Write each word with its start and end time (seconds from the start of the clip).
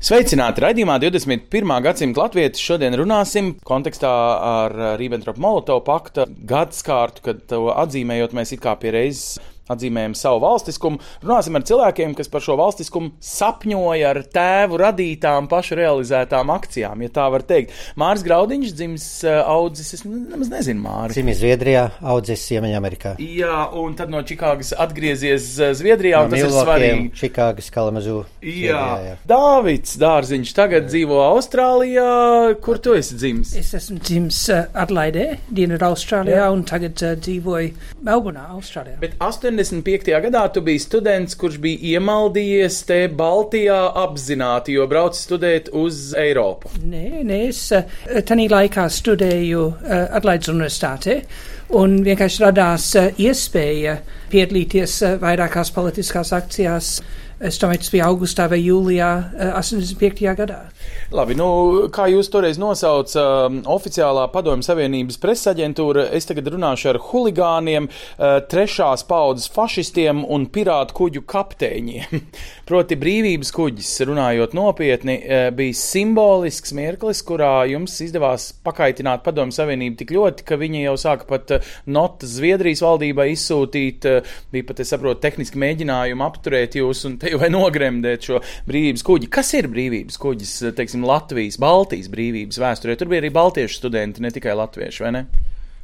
Sveicināti! 0.00 0.62
Radījumā 0.64 0.94
21. 0.96 1.72
gadsimta 1.84 2.22
latvieši 2.22 2.62
šodien 2.64 2.94
runāsim 2.96 3.50
kontekstā 3.68 4.08
ar 4.48 4.74
Rībbentropa-Molotovu 4.96 5.82
pakta 5.84 6.24
gadsimtu, 6.24 7.20
kad 7.26 7.52
atzīmējot, 7.52 8.32
mēs 8.32 8.54
it 8.56 8.62
kā 8.64 8.72
pie 8.80 8.94
reizes 8.96 9.42
atzīmējam 9.74 10.16
savu 10.18 10.42
valstiskumu. 10.44 11.00
Runāsim 11.24 11.58
ar 11.58 11.66
cilvēkiem, 11.68 12.14
kas 12.18 12.30
par 12.32 12.44
šo 12.44 12.56
valstiskumu 12.60 13.12
sapņoja 13.24 14.12
ar 14.14 14.22
tēvu 14.34 14.80
radītām, 14.80 15.48
pašu 15.50 15.78
realizētām 15.80 16.52
akcijām, 16.54 17.04
ja 17.06 17.12
tā 17.20 17.26
var 17.32 17.44
teikt. 17.46 17.74
Māris 18.00 18.24
Graudiņš 18.26 18.74
dzimis 18.76 19.08
eh, 19.26 19.38
audzis, 19.40 19.92
es 19.98 20.04
nemaz 20.06 20.50
nezinu, 20.52 20.82
Māris. 20.84 21.18
Dzimis 21.18 21.40
Zviedrijā, 21.42 21.86
audzis 22.00 22.46
Ziemeļamerikā. 22.50 23.16
Jā, 23.20 23.62
un 23.80 23.96
tad 23.98 24.12
no 24.12 24.22
Čikāgas 24.26 24.72
atgriezies 24.76 25.52
eh, 25.60 25.74
Zviedrijā, 25.78 26.24
un 26.24 26.30
No 26.30 26.36
tas 26.36 26.44
ir 26.44 26.50
Milvokiem, 26.50 26.66
svarīgi. 26.68 27.10
Čikāgas, 27.18 27.70
Kalamazū. 27.74 28.16
Jā, 28.46 29.16
Dāvids 29.28 29.96
Dārziņš 30.00 30.52
tagad 30.56 30.86
dzīvo 30.90 31.18
Austrālijā. 31.24 32.10
Kur 32.64 32.80
tu 32.82 32.94
esi 32.98 33.18
dzimis? 33.18 33.54
Es 33.58 33.72
esmu 33.76 33.98
dzimis 34.04 34.40
uh, 34.52 34.62
Adlaidē, 34.82 35.26
Dienvidu 35.50 35.88
Austrālijā, 35.90 36.46
un 36.54 36.62
tagad 36.68 37.02
uh, 37.04 37.16
dzīvoju 37.18 38.04
Melburnā, 38.06 38.46
Austrālijā. 38.54 38.98
Bet 39.02 39.16
85. 39.60 40.08
gadā 40.24 40.42
tu 40.54 40.62
biji 40.64 40.80
students, 40.80 41.36
kurš 41.36 41.58
bija 41.60 41.94
iemaldījies 41.94 42.78
te 42.88 43.00
Baltijā 43.12 43.78
apzināti, 44.02 44.76
jo 44.78 44.86
brauc 44.88 45.18
studēt 45.18 45.68
uz 45.76 46.14
Eiropu. 46.18 46.72
Nē, 46.80 47.20
nē, 47.28 47.40
es 47.50 47.66
uh, 47.76 47.84
tajā 48.26 48.48
laikā 48.54 48.86
studēju 48.90 49.66
uh, 49.68 49.96
Adlaides 50.16 50.48
Universitātē, 50.52 51.18
un 51.76 52.00
vienkārši 52.06 52.44
radās 52.46 52.88
uh, 52.96 53.10
iespēja 53.20 53.98
piedalīties 54.32 54.96
vairākās 55.20 55.74
politiskās 55.76 56.32
akcijās. 56.36 56.94
Es 57.40 57.56
domāju, 57.56 57.80
tas 57.80 57.92
bija 57.94 58.04
augustā 58.10 58.44
vai 58.52 58.58
jūlijā 58.60 59.08
uh, 59.16 59.52
85. 59.56 60.18
gadā. 60.36 60.58
Labi, 61.16 61.32
nu, 61.38 61.46
kā 61.88 62.04
jūs 62.12 62.28
toreiz 62.28 62.58
nosaucat, 62.60 63.14
um, 63.16 63.62
oficiālā 63.72 64.26
Padomju 64.28 64.66
Savienības 64.66 65.16
presa 65.22 65.54
aģentūra, 65.54 66.04
es 66.16 66.28
tagad 66.28 66.50
runāšu 66.52 66.90
ar 66.92 67.00
huligāniem, 67.08 67.88
uh, 67.88 68.42
trešās 68.44 69.06
paudzes 69.08 69.48
fašistiem 69.54 70.20
un 70.28 70.44
pirātu 70.52 70.98
kuģu 71.00 71.24
kapteiņiem. 71.32 72.20
Proti, 72.70 72.94
brīvības 72.94 73.48
kuģis, 73.50 73.88
runājot 74.06 74.52
nopietni, 74.54 75.16
uh, 75.24 75.48
bija 75.50 75.74
simbolisks 75.74 76.70
mirklis, 76.78 77.18
kurā 77.26 77.64
jums 77.66 77.96
izdevās 78.04 78.44
pakaitināt 78.62 79.24
Padomju 79.24 79.56
Savienību 79.56 79.98
tik 79.98 80.12
ļoti, 80.14 80.44
ka 80.46 80.58
viņi 80.60 80.84
jau 80.84 80.92
sāka 81.02 81.26
pat 81.26 81.50
uh, 81.56 81.72
notas 81.90 82.36
Zviedrijas 82.36 82.84
valdībai 82.86 83.26
izsūtīt, 83.32 84.06
uh, 84.06 84.36
bija 84.54 84.68
pat, 84.68 84.84
es 84.84 84.94
saprotu, 84.94 85.18
tehniski 85.24 85.58
mēģinājumi 85.58 86.24
apturēt 86.28 86.78
jūs 86.78 87.02
un 87.10 87.18
te 87.18 87.34
vai 87.40 87.50
nogremdēt 87.50 88.30
šo 88.30 88.38
brīvības 88.70 89.02
kuģi. 89.08 89.32
Kas 89.34 89.50
ir 89.58 89.66
brīvības 89.74 90.20
kuģis? 90.22 90.54
teiksim, 90.78 91.02
Latvijas, 91.10 91.58
Baltijas 91.58 92.06
brīvības 92.14 92.62
vēsturē. 92.62 92.94
Tur 93.00 93.10
bija 93.10 93.24
arī 93.24 93.32
baltiešu 93.34 93.80
studenti, 93.80 94.22
ne 94.22 94.30
tikai 94.30 94.54
latvieši, 94.62 95.04
vai 95.08 95.12
ne? 95.18 95.26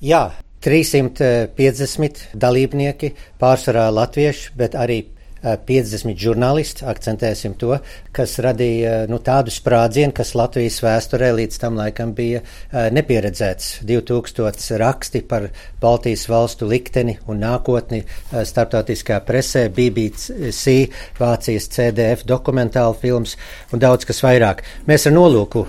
Jā, 0.06 0.22
350 0.62 2.28
dalībnieki, 2.38 3.12
pārsvarā 3.42 3.88
latvieši, 3.90 4.54
bet 4.62 4.78
arī 4.78 5.02
50 5.42 6.16
žurnālisti, 6.18 6.84
akcentēsim 6.88 7.54
to, 7.60 7.76
kas 8.16 8.38
radīja 8.42 9.04
nu, 9.10 9.18
tādu 9.22 9.52
sprādzienu, 9.52 10.14
kas 10.16 10.34
Latvijas 10.38 10.80
vēsturē 10.84 11.32
līdz 11.36 11.60
tam 11.62 11.76
laikam 11.78 12.14
bija 12.16 12.40
uh, 12.42 12.86
nepieredzēts. 12.94 13.82
2000 13.86 14.80
raksti 14.80 15.22
par 15.28 15.48
Baltijas 15.82 16.26
valstu 16.30 16.68
likteni 16.68 17.16
un 17.28 17.40
nākotni 17.42 18.02
starptautiskā 18.32 19.20
presē, 19.26 19.66
BBC, 19.72 20.76
Vācijas 21.18 21.68
CDF 21.72 22.24
dokumentāla 22.28 22.96
films 22.98 23.36
un 23.72 23.82
daudz 23.82 24.08
kas 24.08 24.22
vairāk. 24.24 24.62
Mēs 24.88 25.06
ar 25.08 25.14
nolūku 25.14 25.66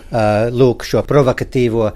lūk 0.57 0.85
šo 0.87 1.03
provokatīvo 1.07 1.89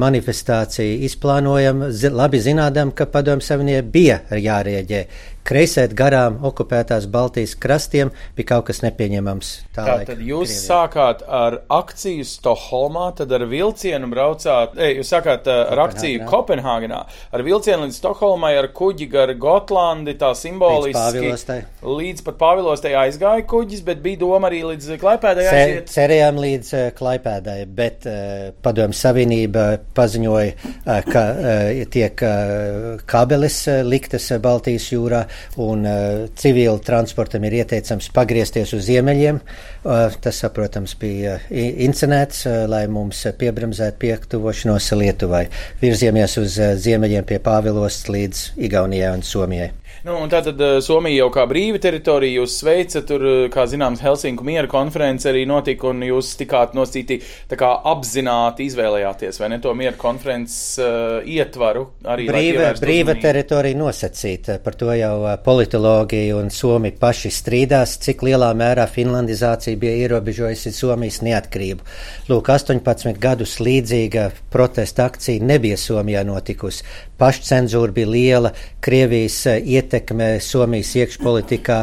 manifestāciju 0.00 1.04
izplānojam, 1.08 1.86
labi 2.16 2.40
zinādam, 2.42 2.94
ka 2.96 3.08
padomju 3.10 3.46
savienībai 3.46 3.90
bija 3.90 4.20
jārēģē 4.40 5.04
kreisēt 5.46 5.94
garām 5.98 6.38
okupētās 6.46 7.06
Baltijas 7.10 7.56
krastiem 7.58 8.12
bija 8.36 8.52
kaut 8.54 8.68
kas 8.70 8.82
nepieņemams. 8.84 9.50
Tā 9.74 9.86
Tātad 9.88 10.20
jūs 10.22 10.50
Krievijā. 10.50 10.62
sākāt 10.66 11.24
ar 11.26 11.60
akciju 11.72 12.26
Stokholmā, 12.28 13.10
tad 13.18 13.32
ar 13.36 13.46
vilcienu 13.50 14.10
braucāt, 14.12 14.76
ei, 14.78 14.98
jūs 15.00 15.10
sākāt 15.14 15.48
ar 15.50 15.82
akciju 15.86 16.26
Kopenhāgenā, 16.28 17.00
ar 17.32 17.44
vilcienu 17.46 17.86
līdz 17.86 17.98
Stokholmai, 18.00 18.52
ar 18.60 18.70
kuģi 18.76 19.08
gar 19.10 19.34
Gotlandi, 19.40 20.14
tā 20.20 20.32
simboliski. 20.38 21.24
Līdz, 21.30 21.46
līdz 21.86 22.24
pat 22.26 22.38
Pāvilostai 22.40 22.94
aizgāja 23.00 23.44
kuģis, 23.50 23.82
bet 23.86 24.02
bija 24.04 24.20
doma 24.22 24.50
arī 24.50 24.62
līdz 24.68 24.94
Klaipēdai 25.00 25.46
aiziet. 25.50 25.90
Ce, 25.90 25.96
cerējām 25.98 26.40
līdz 26.40 26.72
uh, 26.76 26.86
Klaipēdai, 26.96 27.58
bet 27.80 28.06
uh, 28.08 28.50
padomju 28.62 28.96
savienība 28.96 29.66
paziņoja, 29.96 30.54
uh, 30.54 30.92
ka 31.08 31.24
uh, 31.32 31.82
tiek 31.92 32.24
uh, 32.26 33.02
kabelis 33.10 33.62
uh, 33.70 33.80
liktas 33.86 34.30
Baltijas 34.42 34.90
jūrā 34.92 35.24
un 35.60 35.86
uh, 35.88 36.28
civila 36.38 36.78
transportam 36.84 37.44
ir 37.48 37.60
ieteicams 37.60 38.10
pagriezties 38.14 38.74
uz 38.76 38.86
ziemeļiem. 38.88 39.40
Uh, 39.84 40.06
tas, 40.22 40.42
saprotams, 40.44 40.96
bija 41.00 41.38
uh, 41.40 41.50
incenēts, 41.86 42.44
uh, 42.48 42.62
lai 42.70 42.84
mums 42.92 43.24
piebremzētu 43.40 44.00
piektuvošanos 44.04 44.92
Lietuvai. 45.00 45.46
Virziemies 45.82 46.38
uz 46.42 46.58
uh, 46.60 46.74
ziemeļiem 46.80 47.28
pie 47.28 47.40
Pāvilos 47.44 48.02
līdz 48.10 48.50
Igaunijai 48.68 49.14
un 49.18 49.26
Somijai. 49.26 49.72
Nu, 50.00 50.14
un 50.16 50.30
tātad 50.32 50.56
Somija 50.80 51.18
jau 51.18 51.28
kā 51.34 51.42
brīva 51.48 51.76
teritorija, 51.82 52.40
jūs 52.40 52.54
sveicat, 52.62 53.04
tur, 53.04 53.24
kā 53.52 53.66
zināms, 53.68 54.00
Helsinku 54.00 54.46
miera 54.48 54.68
konference 54.70 55.28
arī 55.28 55.42
notika, 55.48 55.90
un 55.90 56.00
jūs 56.06 56.30
tikāt 56.40 56.72
nosītī 56.76 57.18
tā 57.50 57.58
kā 57.60 57.68
apzināti 57.90 58.64
izvēlējāties, 58.70 59.40
vai 59.42 59.50
ne, 59.52 59.58
to 59.60 59.74
miera 59.76 59.92
konferences 60.00 60.80
uh, 60.80 61.18
ietvaru 61.28 61.84
arī. 62.08 62.30
Brīva, 62.30 62.70
brīva 62.80 63.16
teritorija 63.20 63.76
nosacīta, 63.76 64.56
par 64.64 64.78
to 64.80 64.88
jau 64.96 65.12
politologi 65.44 66.22
un 66.32 66.48
Somi 66.54 66.94
paši 66.96 67.34
strīdās, 67.36 67.98
cik 68.00 68.24
lielā 68.30 68.54
mērā 68.56 68.88
finlandizācija 68.88 69.76
bija 69.80 70.06
ierobežojusi 70.06 70.72
Somijas 70.80 71.20
neatkarību. 71.28 71.84
Lūk, 72.32 72.48
18 72.56 73.20
gadus 73.20 73.58
līdzīga 73.60 74.30
protesta 74.48 75.10
akcija 75.12 75.44
nebija 75.44 75.76
Somijā 75.76 76.24
notikusi. 76.24 76.88
Pašcenzūra 77.20 77.92
bija 77.92 78.08
liela, 78.08 78.54
Krievijas 78.80 79.42
ietekme 79.90 80.38
Somijas 80.38 80.94
iekšpolitikā 80.94 81.82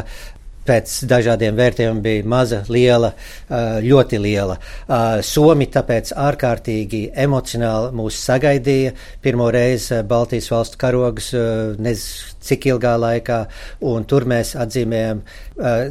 pēc 0.67 0.93
dažādiem 1.07 1.55
vērtējumiem 1.55 1.99
bija 2.03 2.23
maza, 2.27 2.57
liela, 2.67 3.13
ļoti 3.83 4.19
liela. 4.19 4.57
Somi 5.23 5.69
tāpēc 5.71 6.11
ārkārtīgi 6.19 7.05
emocionāli 7.23 7.93
mūs 7.95 8.19
sagaidīja. 8.27 8.91
Pirmo 9.23 9.47
reizi 9.53 10.01
Baltijas 10.07 10.51
valstu 10.51 10.81
karogs, 10.81 11.31
nezinu, 11.79 12.33
cik 12.47 12.69
ilgā 12.71 12.95
laikā, 13.01 13.39
un 13.91 14.07
tur 14.09 14.27
mēs 14.29 14.55
atzīmējam 14.59 15.23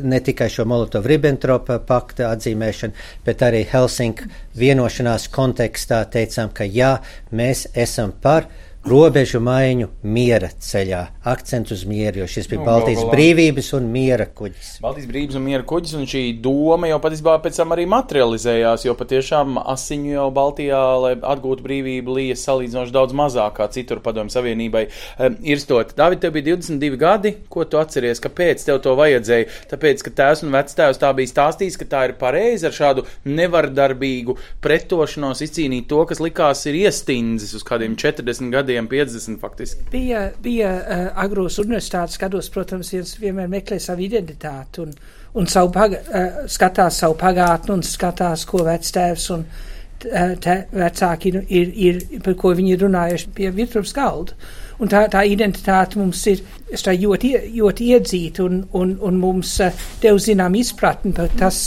ne 0.07 0.21
tikai 0.27 0.49
šo 0.53 0.67
Molotov-Ribbentropa 0.71 1.81
pakta 1.87 2.31
atzīmēšanu, 2.35 3.07
bet 3.27 3.45
arī 3.47 3.65
Helsinku 3.71 4.31
vienošanās 4.59 5.29
kontekstā 5.35 6.05
teicām, 6.13 6.55
ka 6.57 6.69
jā, 6.69 6.97
mēs 7.37 7.67
esam 7.75 8.15
par 8.23 8.49
robežu 8.87 9.41
maiņu 9.43 9.89
miera 10.07 10.49
ceļā. 10.63 11.01
Akcents 11.27 11.73
uz 11.75 11.83
mieru, 11.89 12.21
jo 12.23 12.29
šis 12.31 12.47
bija 12.51 12.61
nu, 12.61 12.67
Baltijas 12.69 13.01
galvā. 13.01 13.15
brīvības 13.17 13.71
un 13.79 13.89
miera 13.91 14.27
kuģis. 14.31 14.69
Baltijas 14.85 15.09
brīvības 15.11 15.39
un 15.41 15.45
miera 15.47 15.67
kuģis, 15.67 15.95
un 15.99 16.07
šī 16.11 16.23
doma 16.43 16.91
jau 16.91 17.01
patiesībā 17.03 17.35
pēc 17.43 17.59
tam 17.59 17.75
arī 17.75 17.87
materializējās, 17.91 18.87
jo 18.87 18.95
patiešām 18.99 19.59
asiņu 19.75 20.13
jau 20.13 20.29
Baltijā, 20.37 20.83
lai 21.03 21.13
atgūtu 21.19 21.67
brīvību, 21.67 22.15
lija 22.21 22.39
salīdzinoši 22.39 22.95
daudz 22.95 23.17
mazāk 23.19 23.59
kā 23.59 23.67
citur 23.75 24.03
padomju 24.05 24.37
savienībai 24.37 24.85
um, 24.87 25.41
irstot. 25.43 25.91
David, 25.99 26.23
tev 26.23 26.37
bija 26.39 26.46
22 26.47 27.01
gadi, 27.01 27.35
ko 27.53 27.67
tu 27.67 27.81
atceries, 27.81 28.23
kāpēc 28.23 28.65
tev 28.69 28.81
to 28.85 28.95
vajadzēja? 28.99 29.51
Tāpēc, 29.73 30.05
ka 30.07 30.15
tēvs 30.23 30.45
un 30.47 30.55
vectēvs 30.55 31.03
tā 31.03 31.13
bija 31.17 31.33
stāstījis, 31.33 31.81
ka 31.81 31.91
tā 31.97 32.05
ir 32.11 32.17
pareizi 32.21 32.69
ar 32.69 32.77
šādu 32.77 33.07
nevardarbīgu 33.27 34.39
pretošanos 34.65 35.43
izcīnīt 35.47 35.89
to, 35.91 36.05
kas 36.09 36.23
likās 36.23 36.67
ir 36.71 36.79
iestindzis 36.85 37.57
uz 37.57 37.67
kādiem 37.67 37.99
40 37.99 38.53
gadiem 38.55 38.67
gadiem, 38.67 38.89
50 38.89 39.41
faktiski. 39.41 39.83
Bija, 39.91 40.31
bija 40.43 40.73
uh, 40.73 41.07
agros 41.25 41.59
universitātes 41.63 42.19
gados, 42.21 42.51
protams, 42.53 42.93
viens 42.93 43.15
vienmēr 43.21 43.49
meklē 43.51 43.79
savu 43.83 44.05
identitāti 44.07 44.83
un, 44.85 44.93
un 45.37 45.49
savu 45.51 45.73
paga, 45.75 46.03
uh, 46.03 46.45
skatās 46.51 47.01
savu 47.03 47.17
pagātni 47.21 47.75
un 47.77 47.83
skatās, 47.87 48.47
ko 48.49 48.65
vectēvs 48.67 49.33
un 49.37 49.49
te 49.97 50.55
vecāki 50.77 51.31
ir, 51.33 51.37
ir, 51.49 51.71
ir, 51.87 52.01
par 52.23 52.35
ko 52.39 52.53
viņi 52.55 52.75
ir 52.75 52.83
runājuši 52.85 53.31
pie 53.35 53.51
virtuves 53.57 53.95
galda. 53.97 54.37
Un 54.83 54.91
tā, 54.93 55.07
tā 55.13 55.23
identitāte 55.25 56.01
mums 56.01 56.23
ir 56.29 56.43
ļoti, 56.71 57.35
ļoti 57.57 57.93
iedzīta 57.97 58.45
un, 58.45 58.65
un, 58.77 58.97
un 59.01 59.21
mums 59.21 59.57
tev 60.03 60.19
zinām 60.21 60.59
izpratni 60.59 61.15
par 61.17 61.33
tas, 61.39 61.61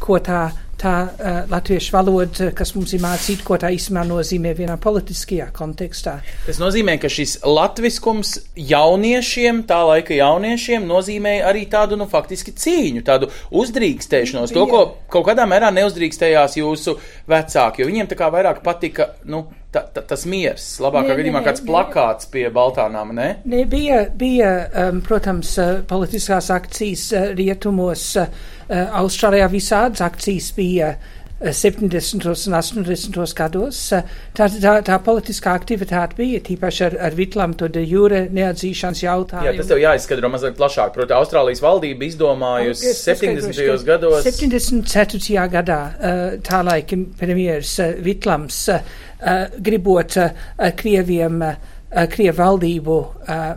ko 0.00 0.18
tā 0.24 0.48
tā 0.80 0.94
uh, 1.04 1.40
latviešu 1.50 1.92
valoda, 1.94 2.50
kas 2.56 2.72
mums 2.76 2.94
ir 2.96 3.02
mācīta, 3.04 3.44
ko 3.46 3.58
tā 3.60 3.70
īstenībā 3.74 4.04
nozīmē 4.08 4.54
vienā 4.56 4.76
politiskajā 4.80 5.50
kontekstā. 5.56 6.16
Tas 6.46 6.60
nozīmē, 6.62 6.96
ka 7.02 7.10
šis 7.12 7.38
latviskums 7.44 8.36
jauniešiem, 8.56 9.64
tā 9.68 9.82
laika 9.90 10.16
jauniešiem, 10.16 10.86
nozīmē 10.88 11.36
arī 11.50 11.66
tādu, 11.70 12.00
nu, 12.00 12.08
faktiski 12.10 12.54
cīņu, 12.56 13.04
tādu 13.06 13.30
uzdrīkstēšanos, 13.60 14.54
to, 14.56 14.66
ko 14.70 14.84
kaut 15.12 15.28
kādā 15.28 15.46
mērā 15.50 15.72
neuzdrīkstējās 15.76 16.60
jūsu 16.62 16.96
vecāki, 17.30 17.82
jo 17.82 17.90
viņiem 17.90 18.10
tā 18.10 18.20
kā 18.20 18.30
vairāk 18.32 18.64
patika, 18.64 19.12
nu, 19.28 19.44
ta, 19.72 19.82
ta, 19.94 20.02
tas 20.02 20.24
miers, 20.28 20.64
labākā 20.82 21.14
gadījumā 21.18 21.42
kāds 21.46 21.62
plakāts 21.66 22.28
pie 22.32 22.46
Baltānām, 22.54 23.14
ne? 23.16 23.28
Ne, 23.48 23.64
bija, 23.70 24.02
bija 24.18 24.50
um, 24.86 25.00
protams, 25.06 25.52
uh, 25.62 25.80
politiskās 25.90 26.50
akcijas 26.54 27.06
uh, 27.14 27.30
rietumos, 27.38 28.10
uh, 28.20 28.48
Austrālijā 28.70 29.48
visādas 29.50 30.02
akcijas 30.06 30.52
bija. 30.56 30.94
70. 31.40 32.26
un 32.48 32.54
80. 32.54 33.34
gados 33.36 33.78
tā, 34.36 34.46
tā, 34.60 34.74
tā 34.84 34.98
politiskā 35.00 35.54
aktivitāte 35.56 36.18
bija 36.18 36.40
tīpaši 36.44 36.84
ar, 36.84 36.96
ar 37.08 37.16
Vitlam 37.16 37.54
to 37.56 37.68
de 37.72 37.80
jūre 37.80 38.26
neatzīšanas 38.36 39.00
jautājumu. 39.06 39.48
Jā, 39.48 39.56
tas 39.56 39.70
tev 39.70 39.80
jāizskatro 39.80 40.30
mazliet 40.32 40.58
plašāk. 40.60 40.92
Proti, 40.96 41.16
Austrālijas 41.16 41.62
valdība 41.64 42.04
izdomājusi 42.10 42.92
70. 42.98 43.86
gados. 43.88 44.20
74. 44.28 45.48
gadā 45.56 45.80
tā 46.44 46.62
laika 46.66 47.00
premjeras 47.20 47.76
Vitlams 48.04 48.66
gribot 49.64 50.16
Krieviem 50.76 51.44
Krievu 51.90 52.38
valdību 52.38 52.96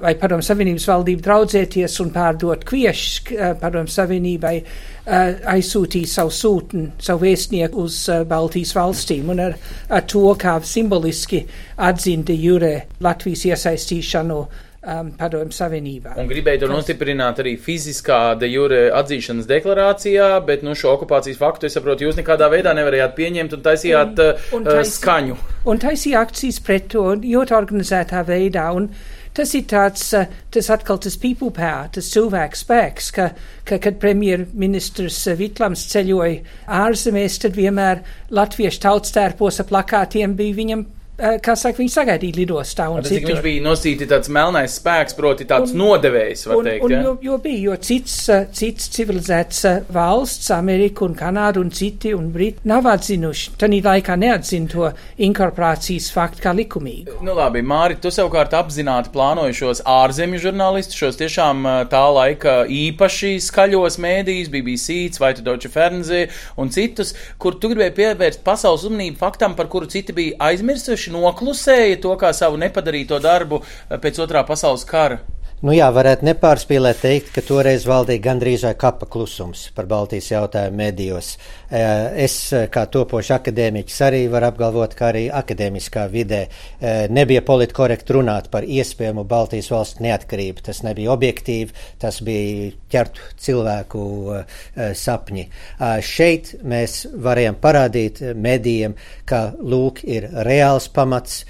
vai 0.02 0.16
Padomu 0.18 0.42
Savienības 0.42 0.88
valdību 0.90 1.22
draudzēties 1.22 2.00
un 2.02 2.10
pārdot 2.16 2.64
kviešus 2.66 3.36
Padomu 3.62 3.92
Savienībai, 3.94 4.56
aizsūtīja 5.54 6.10
savu 6.10 6.34
sūtni, 6.34 6.88
savu 6.98 7.28
vēstnieku 7.28 7.86
uz 7.86 8.00
Baltijas 8.30 8.74
valstīm 8.74 9.30
un 9.36 9.44
ar, 9.50 9.58
ar 9.94 10.06
to 10.10 10.26
kā 10.42 10.56
simboliski 10.66 11.44
atzīta 11.78 12.34
jūrē 12.34 12.74
Latvijas 13.06 13.46
iesaistīšanu 13.52 14.40
um, 14.84 15.12
Padomju 15.18 15.56
Savienībā. 15.56 16.18
Un 16.20 16.30
gribēja 16.30 16.64
to 16.64 16.70
nostiprināt 16.72 17.42
arī 17.44 17.56
fiziskā 17.62 18.36
de 18.40 18.50
jure 18.52 18.84
atzīšanas 19.00 19.50
deklarācijā, 19.50 20.30
bet 20.48 20.66
nu, 20.66 20.76
šo 20.78 20.94
okupācijas 20.98 21.40
faktu, 21.40 21.70
es 21.70 21.78
saprotu, 21.78 22.08
jūs 22.08 22.20
nekādā 22.20 22.50
veidā 22.52 22.76
nevarējāt 22.78 23.18
pieņemt 23.18 23.58
un 23.58 23.66
taisījāt 23.66 24.24
un, 24.24 24.46
un 24.60 24.68
uh, 24.68 24.80
taisī, 24.80 24.96
skaņu. 25.00 25.42
Un 25.72 25.84
taisīja 25.84 26.24
akcijas 26.28 26.62
pret 26.64 26.90
to 26.94 27.10
ļoti 27.24 27.60
organizētā 27.64 28.26
veidā. 28.28 28.70
Un, 28.78 28.92
Tas 29.34 29.50
ir 29.58 29.64
tāds, 29.66 30.04
uh, 30.14 30.28
tas 30.54 30.68
atkal 30.70 31.00
tas 31.02 31.16
people 31.18 31.50
power, 31.50 31.88
tas 31.90 32.12
cilvēks 32.14 32.60
spēks, 32.62 33.08
ka, 33.16 33.24
ka 33.66 33.80
kad 33.82 33.98
premjerministrs 33.98 35.24
Vitlams 35.40 35.88
ceļoja 35.90 36.60
ārzemēs, 36.84 37.40
tad 37.42 37.58
vienmēr 37.58 38.04
latviešu 38.30 38.84
tautstērpos 38.86 39.58
ap 39.64 39.72
plakātiem 39.74 40.38
bija 40.38 40.60
viņam 40.60 40.86
kā 41.44 41.56
saka, 41.60 41.80
viņi 41.80 41.94
sagaidīja 41.94 42.38
lidostā. 42.42 42.88
Un 42.92 43.04
tas, 43.04 43.14
viņš 43.14 43.42
bija 43.44 43.64
nosīti 43.64 44.08
tāds 44.10 44.32
melnais 44.34 44.78
spēks, 44.80 45.16
proti 45.18 45.48
tāds 45.50 45.74
un, 45.74 45.82
nodevējs, 45.84 46.46
var 46.50 46.60
un, 46.60 46.70
teikt. 46.70 46.86
Un, 46.88 46.96
ja? 46.96 47.02
jo, 47.08 47.14
jo 47.24 47.38
bija, 47.44 47.62
jo 47.70 47.78
cits, 47.88 48.18
eh, 48.34 48.46
cits 48.56 48.90
civilizēts 48.94 49.64
eh, 49.70 49.80
valsts, 49.94 50.52
Amerika 50.56 51.06
un 51.08 51.16
Kanāda 51.18 51.62
un 51.62 51.72
citi 51.74 52.14
un 52.16 52.30
Briti 52.34 52.68
nav 52.70 52.88
atzinuši, 52.92 53.54
tanī 53.62 53.80
laikā 53.86 54.18
neatzina 54.20 54.72
to 54.74 54.90
inkorporācijas 55.24 56.10
faktu 56.14 56.44
kā 56.44 56.56
likumīgu. 56.58 57.20
Nu 57.26 57.36
labi, 57.38 57.64
Māri, 57.66 58.00
tu 58.02 58.12
savukārt 58.14 58.56
apzināti 58.58 59.14
plānoji 59.14 59.58
šos 59.62 59.84
ārzemju 59.90 60.42
žurnālistus, 60.48 61.00
šos 61.00 61.20
tiešām 61.22 61.64
tā 61.92 62.04
laika 62.14 62.58
īpaši 62.70 63.36
skaļos 63.44 64.00
mēdījus, 64.04 64.52
BBC, 64.54 65.00
Vaita 65.24 65.44
Deutsche 65.46 65.72
Fernseh 65.72 66.34
un 66.60 66.72
citus, 66.74 67.14
kur 67.40 67.56
tu 67.60 67.70
gribēji 67.72 67.96
pievērst 68.00 68.44
pasaules 68.46 68.84
uzmanību 68.84 69.20
faktam, 69.22 69.56
par 69.56 69.70
kuru 69.72 69.88
citi 69.92 70.16
bija 70.16 70.38
aizmirsuši 70.50 71.13
noklusēja 71.14 72.02
to 72.04 72.18
kā 72.20 72.34
savu 72.36 72.60
nepadarīto 72.62 73.22
darbu 73.24 73.62
eh, 73.64 73.96
pēc 74.02 74.20
otrā 74.26 74.44
pasaules 74.48 74.84
kara. 74.90 75.22
Nu 75.64 75.72
jā, 75.72 75.86
varētu 75.96 76.26
nepārspīlēt 76.28 76.98
teikt, 77.00 77.30
ka 77.32 77.42
toreiz 77.48 77.86
valdīja 77.88 78.20
gandrīz 78.26 78.66
vai 78.68 78.74
kapa 78.76 79.08
klusums 79.08 79.70
par 79.72 79.88
Baltijas 79.88 80.28
jautājumu 80.34 80.76
medijos. 80.76 81.38
Eh, 81.38 81.63
es, 81.74 82.36
eh, 82.54 82.68
kā 82.70 82.86
topošs 82.92 83.32
akadēmiķis, 83.38 84.00
arī 84.06 84.22
varu 84.30 84.50
apgalvot, 84.52 84.94
ka 84.98 85.10
arī 85.10 85.24
akadēmiskā 85.34 86.06
vidē 86.12 86.42
eh, 86.46 87.08
nebija 87.10 87.42
politkorekti 87.42 88.14
runāt 88.14 88.50
par 88.54 88.68
iespējamu 88.68 89.26
Baltijas 89.26 89.72
valstu 89.74 90.06
neatkarību. 90.06 90.62
Tas 90.68 90.84
nebija 90.86 91.14
objektīvi, 91.16 91.74
tas 92.00 92.22
bija 92.22 92.72
ķertu 92.94 93.26
cilvēku 93.42 94.04
sapņi. 94.98 95.44
Šeit 96.06 96.54
mēs 96.62 96.98
varējām 97.26 97.58
parādīt 97.62 98.22
medijiem, 98.38 98.94
ka 99.26 99.42
lūk 99.58 100.04
ir 100.06 100.30
reāls 100.46 100.90
pamats 100.94 101.44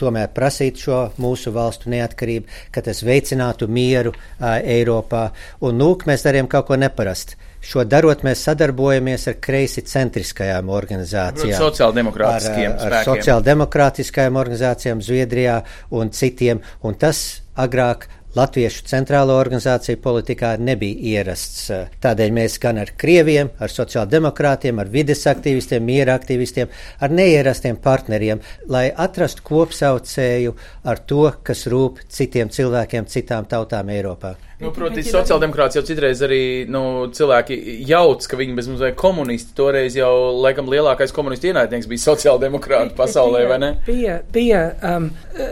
tomēr 0.00 0.30
prasīt 0.32 0.80
šo 0.80 1.00
mūsu 1.20 1.52
valstu 1.52 1.92
neatkarību, 1.92 2.46
ka 2.72 2.84
tas 2.86 3.02
veicinātu 3.04 3.68
mieru 3.68 4.14
Eiropā. 4.40 5.26
Un 5.60 5.82
lūk, 5.82 6.06
mēs 6.08 6.24
darījām 6.24 6.48
kaut 6.48 6.70
ko 6.70 6.80
neparastu. 6.80 7.36
Šo 7.64 7.84
darot, 7.88 8.24
mēs 8.26 8.42
sadarbojamies 8.44 9.28
ar 9.32 9.38
kreisi 9.44 9.84
centriskajām 9.88 10.68
organizācijām. 10.72 11.56
Sociāldemokrātiskajām 11.62 12.76
ar, 12.76 12.98
ar 13.00 13.08
sociāldemokrātiskajām 13.08 14.36
organizācijām 14.40 15.00
Zviedrijā 15.04 15.62
un 15.96 16.12
citiem. 16.12 16.60
Un 16.84 17.00
tas 17.00 17.24
agrāk 17.56 18.08
Latviešu 18.34 18.82
centrālo 18.90 19.36
organizāciju 19.38 20.00
politikā 20.02 20.56
nebija 20.58 21.20
ierasts. 21.20 21.68
Tādēļ 22.02 22.32
mēs 22.34 22.56
gan 22.62 22.80
ar 22.82 22.90
krieviem, 22.98 23.52
ar 23.62 23.70
sociāldemokrātiem, 23.70 24.80
ar 24.82 24.90
vides 24.90 25.22
aktīvistiem, 25.30 25.84
miera 25.86 26.16
aktīvistiem, 26.18 26.72
ar 26.98 27.14
neierastiem 27.14 27.78
partneriem, 27.84 28.42
lai 28.74 28.88
atrastu 28.90 29.46
kopsaucēju 29.46 30.56
ar 30.82 31.04
to, 31.06 31.28
kas 31.46 31.68
rūp 31.70 32.02
citiem 32.10 32.50
cilvēkiem, 32.50 33.06
citām 33.06 33.46
tautām 33.46 33.94
Eiropā. 33.94 34.34
Nu, 34.64 34.70
proti, 34.72 35.02
sociāldemokrāts 35.04 35.76
jau 35.76 35.82
citreiz 35.84 36.22
arī 36.24 36.40
nu, 36.72 36.82
cilvēki 37.12 37.58
jauc, 37.88 38.24
ka 38.24 38.38
viņi 38.40 38.56
bez 38.56 38.68
mums 38.70 38.80
vajag 38.80 38.96
komunisti. 39.00 39.52
Toreiz 39.58 39.98
jau 39.98 40.12
laikam 40.40 40.70
lielākais 40.72 41.12
komunistu 41.14 41.50
ienaidnieks 41.50 41.88
bija 41.90 42.04
sociāldemokrāti 42.06 42.96
pasaulē, 42.96 43.42
bija, 43.42 43.50
vai 43.50 43.58
ne? 43.60 43.70
Bija, 43.84 44.14
bija 44.32 44.62
um, 44.94 45.10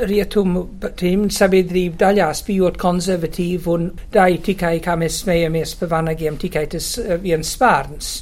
rietumu 0.08 0.64
sabiedrība 1.32 2.00
daļās 2.06 2.44
bijot 2.48 2.80
konservatīvi 2.80 3.72
un 3.74 3.90
daļai 4.14 4.40
tikai, 4.48 4.72
kā 4.84 4.96
mēs 5.00 5.20
smējamies 5.26 5.76
pa 5.82 5.90
vanagiem, 5.92 6.40
tikai 6.40 6.64
tas 6.72 6.94
uh, 7.02 7.18
viens 7.20 7.52
spārns. 7.52 8.14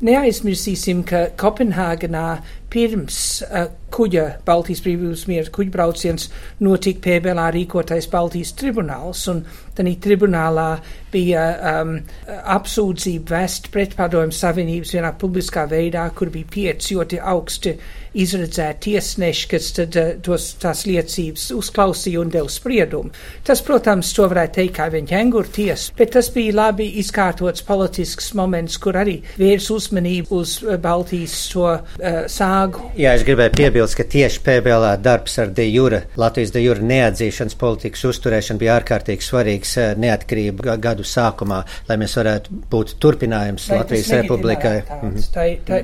Neaizmirsīsim, 0.00 1.02
ka 1.04 1.26
Kopenhāgenā 1.36 2.38
pirms 2.70 3.20
uh, 3.46 3.68
kuģa 3.90 4.26
Baltijas 4.46 4.82
brīvības 4.84 5.26
miera 5.30 5.50
kuģa 5.52 5.74
brauciens 5.74 6.28
notika 6.62 7.02
Pēbelā 7.08 7.48
rīkotais 7.54 8.08
Baltijas 8.10 8.54
tribunāls, 8.58 9.26
un 9.32 9.44
tādā 9.76 9.94
tribunālā 10.04 10.68
bija 11.10 11.44
um, 11.72 11.96
apsūdzība 12.28 13.40
vest 13.40 13.70
pret 13.74 13.96
padomju 13.98 14.36
savienības 14.36 14.94
vienā 14.94 15.14
publiskā 15.18 15.66
veidā, 15.70 16.04
kur 16.14 16.30
bija 16.30 16.50
pieci 16.54 16.94
ļoti 16.98 17.18
augsti 17.32 17.74
izredzēti 18.20 18.90
tiesneši, 18.90 19.48
kas 19.50 19.70
tad 19.74 19.98
uh, 19.98 20.12
tos, 20.22 20.52
tās 20.62 20.84
liecības 20.86 21.48
uzklausīja 21.56 22.22
un 22.22 22.30
deva 22.34 22.50
spriedumu. 22.50 23.10
Tas, 23.46 23.62
protams, 23.66 24.12
to 24.14 24.26
varētu 24.30 24.60
teikt 24.60 24.76
kā 24.78 24.88
viņa 24.92 25.10
ķenguru 25.14 25.54
tiesa, 25.54 25.94
bet 25.98 26.14
tas 26.16 26.30
bija 26.34 26.56
labi 26.60 26.88
izkārtots 27.02 27.66
politisks 27.66 28.32
moments, 28.38 28.78
kur 28.82 28.98
arī 29.00 29.18
vērs 29.40 29.70
uzmanību 29.74 30.42
uz 30.42 30.58
uh, 30.62 30.76
Baltijas 30.82 31.36
to 31.54 31.66
uh, 31.74 32.22
sāgu. 32.60 32.84
Jā, 32.98 33.14
es 33.16 33.24
gribēju 33.26 33.52
piebilst 33.56 33.96
ka 33.98 34.04
tieši 34.08 34.42
PBLā 34.44 34.94
darbs 35.02 35.36
ar 35.40 35.50
de 35.54 35.66
jure, 35.68 36.02
Latvijas 36.20 36.52
de 36.54 36.62
jure 36.62 36.84
neatzīšanas 36.84 37.56
politikas 37.60 38.04
uzturēšana 38.10 38.60
bija 38.60 38.76
ārkārtīgi 38.80 39.24
svarīgs 39.24 39.76
eh, 39.80 39.92
neatkarību 40.00 40.76
gadu 40.82 41.06
sākumā, 41.06 41.62
lai 41.88 41.98
mēs 42.00 42.16
varētu 42.18 42.60
būt 42.72 42.94
turpinājums 43.02 43.68
lai 43.70 43.80
Latvijas 43.80 44.12
republikai. 44.20 44.74
Mhm. 45.00 45.16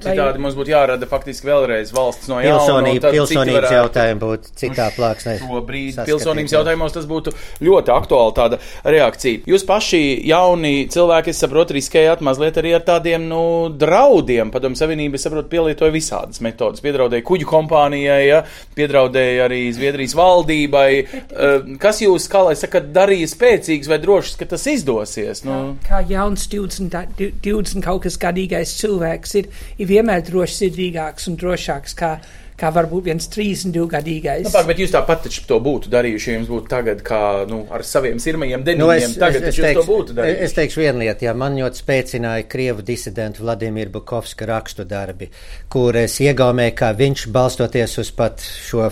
Citādi 0.06 0.42
mums 0.42 0.56
būtu 0.58 0.74
jārada 0.74 1.08
faktiski 1.10 1.50
vēlreiz 1.50 1.92
valsts 1.96 2.30
no 2.30 2.40
jauna. 2.42 2.60
Pilsonība, 2.66 3.12
pilsonības 3.14 3.76
jautājumi 3.76 4.22
būtu 4.22 4.54
citā 4.62 4.88
plāksnē. 4.96 5.36
Šobrīd 5.42 6.00
pilsonības 6.08 6.56
jautājumos 6.56 6.96
tas 6.96 7.08
būtu 7.08 7.34
ļoti 7.64 7.94
aktuāli 7.94 8.36
tāda 8.36 8.60
reakcija. 8.84 9.44
Jūs 9.48 9.66
paši 9.68 10.02
jauni 10.28 10.74
cilvēki, 10.92 11.32
es 11.32 11.42
saprotu, 11.42 11.76
riskējāt 11.76 12.24
mazliet 12.26 12.58
arī 12.60 12.74
ar 12.76 12.84
tādiem, 12.86 13.28
nu, 13.30 13.42
draudiem. 13.72 14.52
Padomu 14.54 14.78
Savienība, 14.78 15.18
es 15.18 15.26
saprotu, 15.26 15.50
pielietoja 15.52 15.94
visādas 15.94 16.42
metodas, 16.44 16.65
piedraudēja 16.84 17.26
kuģu 17.26 17.50
kompāniju 17.50 17.96
Huligānijai, 17.96 18.26
ja, 18.28 18.42
piedraudēja 18.76 19.46
arī 19.46 19.60
Zviedrijas 19.74 20.14
valdībai. 20.16 20.90
Uh, 21.02 21.76
kas 21.80 22.00
jūs, 22.02 22.28
kā 22.30 22.44
lai 22.46 22.56
saka, 22.58 22.80
darīja 22.80 23.28
spēcīgs 23.30 23.90
vai 23.90 23.98
drošs, 24.02 24.36
ka 24.38 24.48
tas 24.50 24.66
izdosies? 24.70 25.44
Nu? 25.46 25.76
Kā 25.86 26.02
jauns 26.08 26.46
20, 26.52 26.96
20 27.44 27.84
kaut 27.84 28.04
kas 28.06 28.18
gadīgais 28.20 28.76
cilvēks 28.80 29.36
ir, 29.40 29.50
ir 29.78 29.90
vienmēr 29.90 30.24
drošsirdīgāks 30.26 31.30
un 31.30 31.38
drošāks 31.40 31.96
kā 31.96 32.16
kā 32.60 32.70
varbūt 32.72 33.08
viens 33.10 33.28
32 33.32 33.86
gadīgais. 33.92 34.44
Nu, 34.46 34.52
pār, 34.54 34.66
bet 34.68 34.80
jūs 34.80 34.92
tāpat 34.94 35.26
taču 35.26 35.44
to 35.48 35.58
būtu 35.62 35.90
darījuši, 35.92 36.30
ja 36.30 36.36
jums 36.38 36.50
būtu 36.50 36.70
tagad, 36.72 37.02
kā 37.06 37.20
nu, 37.50 37.62
ar 37.72 37.84
saviem 37.86 38.20
sirmajiem 38.22 38.64
denīmiem, 38.66 38.84
nu, 38.84 38.92
es, 38.94 39.16
tagad 39.20 39.44
es, 39.44 39.54
es 39.54 39.64
teikšu, 39.66 39.82
to 39.82 39.88
būtu 39.90 40.16
darījuši. 40.16 40.46
Es 40.46 40.56
teikšu 40.56 40.82
vienu 40.82 41.04
lietu, 41.04 41.26
jā, 41.28 41.34
man 41.36 41.58
ļoti 41.60 41.82
spēcināja 41.82 42.46
Krievu 42.52 42.86
disidentu 42.86 43.44
Vladimiru 43.44 43.98
Bukovska 43.98 44.48
rakstu 44.48 44.86
darbi, 44.88 45.28
kur 45.72 45.98
es 46.00 46.16
iegaumēju, 46.24 46.76
kā 46.80 46.92
viņš 46.96 47.26
balstoties 47.34 47.98
uz 48.02 48.12
pat 48.16 48.44
šo 48.44 48.88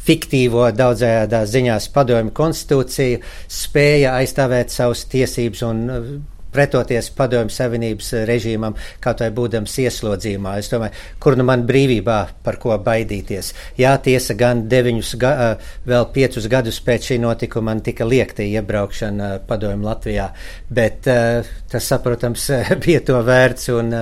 fiktīvo 0.00 0.66
daudzējādā 0.72 1.44
ziņās 1.48 1.88
padomju 1.94 2.34
konstitūciju, 2.36 3.22
spēja 3.60 4.16
aizstāvēt 4.20 4.72
savas 4.72 5.04
tiesības 5.12 5.64
un 5.68 5.82
pretoties 6.52 7.10
padomju 7.16 7.54
savienības 7.54 8.12
režīmam, 8.28 8.76
kaut 9.00 9.24
vai 9.24 9.30
būdams 9.34 9.78
ieslodzījumā. 9.86 10.58
Es 10.60 10.70
domāju, 10.72 10.96
kur 11.22 11.38
nu 11.40 11.46
man 11.48 11.64
brīvībā 11.68 12.18
par 12.44 12.60
ko 12.60 12.76
baidīties. 12.84 13.52
Jā, 13.80 13.96
tiesa 14.04 14.36
gan 14.38 14.66
deviņus, 14.68 15.14
ga, 15.20 15.34
vēl 15.88 16.10
piecus 16.14 16.48
gadus 16.50 16.80
pēc 16.84 17.12
šī 17.12 17.20
notikuma 17.24 17.70
man 17.70 17.82
tika 17.86 18.06
liekta 18.08 18.42
iebraukšana 18.46 19.34
padomju 19.48 19.86
Latvijā, 19.86 20.30
bet 20.70 21.04
tas, 21.04 21.84
saprotams, 21.86 22.48
bija 22.84 23.04
to 23.06 23.20
vērts. 23.26 23.70
Un, 23.76 23.94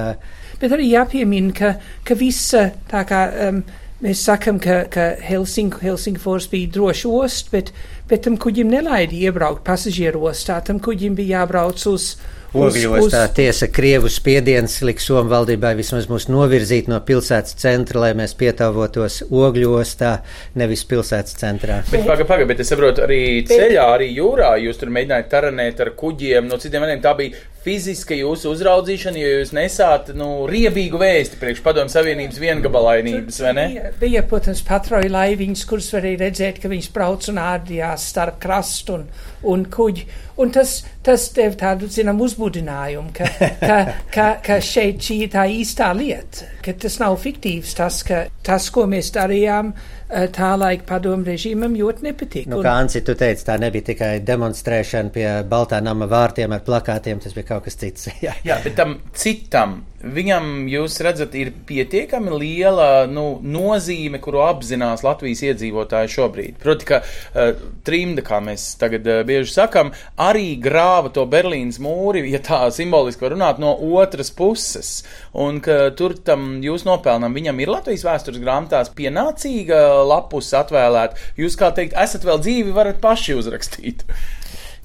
bet 0.61 0.73
arī 0.73 0.93
jāpiemina, 0.95 1.53
ka, 1.57 1.75
ka 2.07 2.17
viss 2.19 2.55
tā 2.89 3.05
kā. 3.09 3.27
Um, 3.49 3.63
Mēs 3.99 4.21
sakām, 4.23 4.61
ka, 4.63 4.85
ka 4.95 5.09
Helsink, 5.27 5.81
Helsingfors 5.83 6.45
bija 6.53 6.69
droši 6.71 7.09
osts, 7.11 7.49
bet, 7.51 7.73
bet 8.09 8.25
tam 8.27 8.39
kuģim 8.41 8.71
nelaida 8.73 9.17
iebraukt 9.17 9.65
pasažieru 9.67 10.29
ostā. 10.31 10.59
Tam 10.65 10.81
kuģim 10.83 11.17
bija 11.19 11.43
jābrauc 11.43 11.87
uz, 11.91 12.13
Ogļos 12.57 13.11
tā 13.13 13.27
tiesa 13.37 13.67
Krievu 13.69 14.09
spiediens 14.09 14.79
liks 14.87 15.05
Somu 15.09 15.29
valdībai 15.29 15.75
vismaz 15.77 16.07
mūs 16.09 16.31
novirzīt 16.33 16.89
no 16.89 16.97
pilsētas 17.05 17.59
centra, 17.61 18.01
lai 18.07 18.15
mēs 18.17 18.33
pietāvotos 18.41 19.21
ogļostā, 19.29 20.15
nevis 20.57 20.87
pilsētas 20.89 21.37
centrā. 21.43 21.83
Bet 21.93 22.09
paga, 22.09 22.25
paga, 22.29 22.49
bet 22.49 22.65
es 22.65 22.73
saprotu, 22.73 23.05
arī 23.05 23.21
ceļā, 23.49 23.85
arī 23.99 24.09
jūrā 24.17 24.55
jūs 24.65 24.81
tur 24.81 24.93
mēģinājāt 24.97 25.31
taranēt 25.35 25.85
ar 25.85 25.93
kuģiem, 26.01 26.49
no 26.49 26.57
citiem 26.63 26.87
vārdiem 26.87 27.05
tā 27.05 27.13
bija 27.19 27.45
fiziska 27.69 28.17
jūsu 28.17 28.53
uzraudzīšana, 28.55 29.21
jo 29.21 29.31
jūs 29.41 29.51
nesāt 29.57 30.13
nu, 30.17 30.29
riebīgu 30.49 31.01
vēsti 31.01 31.37
priekš 31.41 31.61
padomu 31.65 31.93
savienības 31.93 32.39
viengabalainības, 32.41 33.41
vai 33.45 33.53
ne? 33.59 33.65
Bija, 33.75 33.91
bija 34.01 34.23
protams, 34.31 34.63
patroja 34.65 35.11
laiviņas, 35.13 35.65
kuras 35.69 35.91
varēja 35.93 36.23
redzēt, 36.23 36.63
ka 36.63 36.71
viņas 36.73 36.89
brauc 36.95 37.29
un 37.33 37.41
ārdījās 37.43 37.98
starp 37.99 38.39
krastu 38.43 38.99
un, 38.99 39.07
un 39.43 39.67
kuģi. 39.71 40.07
Un 40.39 40.53
tas, 40.55 40.79
tas 41.03 41.25
tev 41.35 41.57
tādu, 41.59 41.89
zinām, 41.91 42.21
uzbudinājumu, 42.23 43.11
ka, 43.17 43.27
ka, 43.59 43.79
ka, 44.15 44.27
ka 44.45 44.59
šeit 44.63 45.03
šī 45.03 45.17
ir 45.25 45.33
tā 45.33 45.49
īstā 45.51 45.91
lieta, 45.99 46.47
ka 46.63 46.77
tas 46.85 47.01
nav 47.03 47.19
fiktīvs, 47.23 47.75
tas, 47.79 48.05
ka 48.07 48.21
tas, 48.47 48.69
ko 48.75 48.87
mēs 48.91 49.11
darījām, 49.17 49.73
eh, 49.75 50.29
tā 50.35 50.53
laika 50.61 50.87
padomu 50.93 51.27
režīmam 51.27 51.75
ļoti 51.75 52.07
nepatīk. 52.07 52.49
Nu, 52.53 52.63
kā 52.63 52.77
Anci, 52.79 53.03
tu 53.03 53.19
teici, 53.19 53.49
tā 53.49 53.59
nebija 53.59 53.91
tikai 53.91 54.13
demonstrēšana 54.23 55.15
pie 55.15 55.29
Baltā 55.51 55.83
nama 55.83 56.07
vārtiem 56.07 56.55
ar 56.55 56.63
plakātiem, 56.67 57.19
tas 57.25 57.35
bija 57.35 57.51
kaut 57.55 57.67
kas 57.67 57.81
cits. 57.83 58.13
jā. 58.27 58.39
jā, 58.47 58.63
bet 58.63 58.79
tam 58.79 59.01
citam 59.19 59.81
Viņam, 59.99 60.69
jūs 60.71 61.01
redzat, 61.03 61.33
ir 61.35 61.49
pietiekami 61.67 62.31
liela 62.39 63.09
nu, 63.11 63.41
nozīme, 63.43 64.21
kuru 64.23 64.45
apzinās 64.47 65.03
Latvijas 65.03 65.43
iedzīvotāji 65.49 66.13
šobrīd. 66.13 66.61
Proti, 66.63 66.87
ka 66.87 67.01
uh, 67.03 67.65
trimda, 67.83 68.23
kā 68.23 68.39
mēs 68.45 68.69
tagad 68.79 69.09
uh, 69.11 69.25
bieži 69.27 69.51
sakam, 69.57 69.91
arī 70.29 70.47
grāva 70.63 71.13
to 71.15 71.25
Berlīnas 71.31 71.81
mūri, 71.83 72.25
ja 72.33 72.41
tā 72.45 72.61
simboliski 72.75 73.25
var 73.27 73.35
runāt, 73.37 73.61
no 73.63 73.75
otras 73.99 74.31
puses. 74.35 75.03
Un 75.37 75.63
ka 75.65 75.91
tur 75.99 76.17
tam 76.25 76.59
jūs 76.65 76.87
nopelnam, 76.89 77.37
viņam 77.37 77.63
ir 77.65 77.73
Latvijas 77.73 78.07
vēstures 78.09 78.43
grāmatās 78.43 78.93
pienācīga 78.99 79.81
lapus 80.09 80.53
atvēlēt. 80.59 81.19
Jūs, 81.41 81.59
kā 81.59 81.73
teikt, 81.77 81.97
esat 81.99 82.27
vēl 82.29 82.43
dzīvi, 82.45 82.75
varat 82.77 83.03
paši 83.05 83.39
uzrakstīt. 83.39 84.07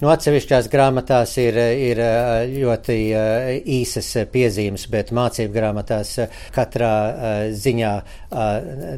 Nu, 0.01 0.09
atsevišķās 0.11 0.67
grāmatās 0.67 1.37
ir, 1.39 1.55
ir 1.79 2.01
ļoti 2.49 2.97
īsas 3.77 4.09
piezīmes, 4.33 4.89
bet 4.91 5.13
mācību 5.15 5.55
grāmatās 5.55 6.17
katrā 6.55 6.93
ziņā 7.55 7.95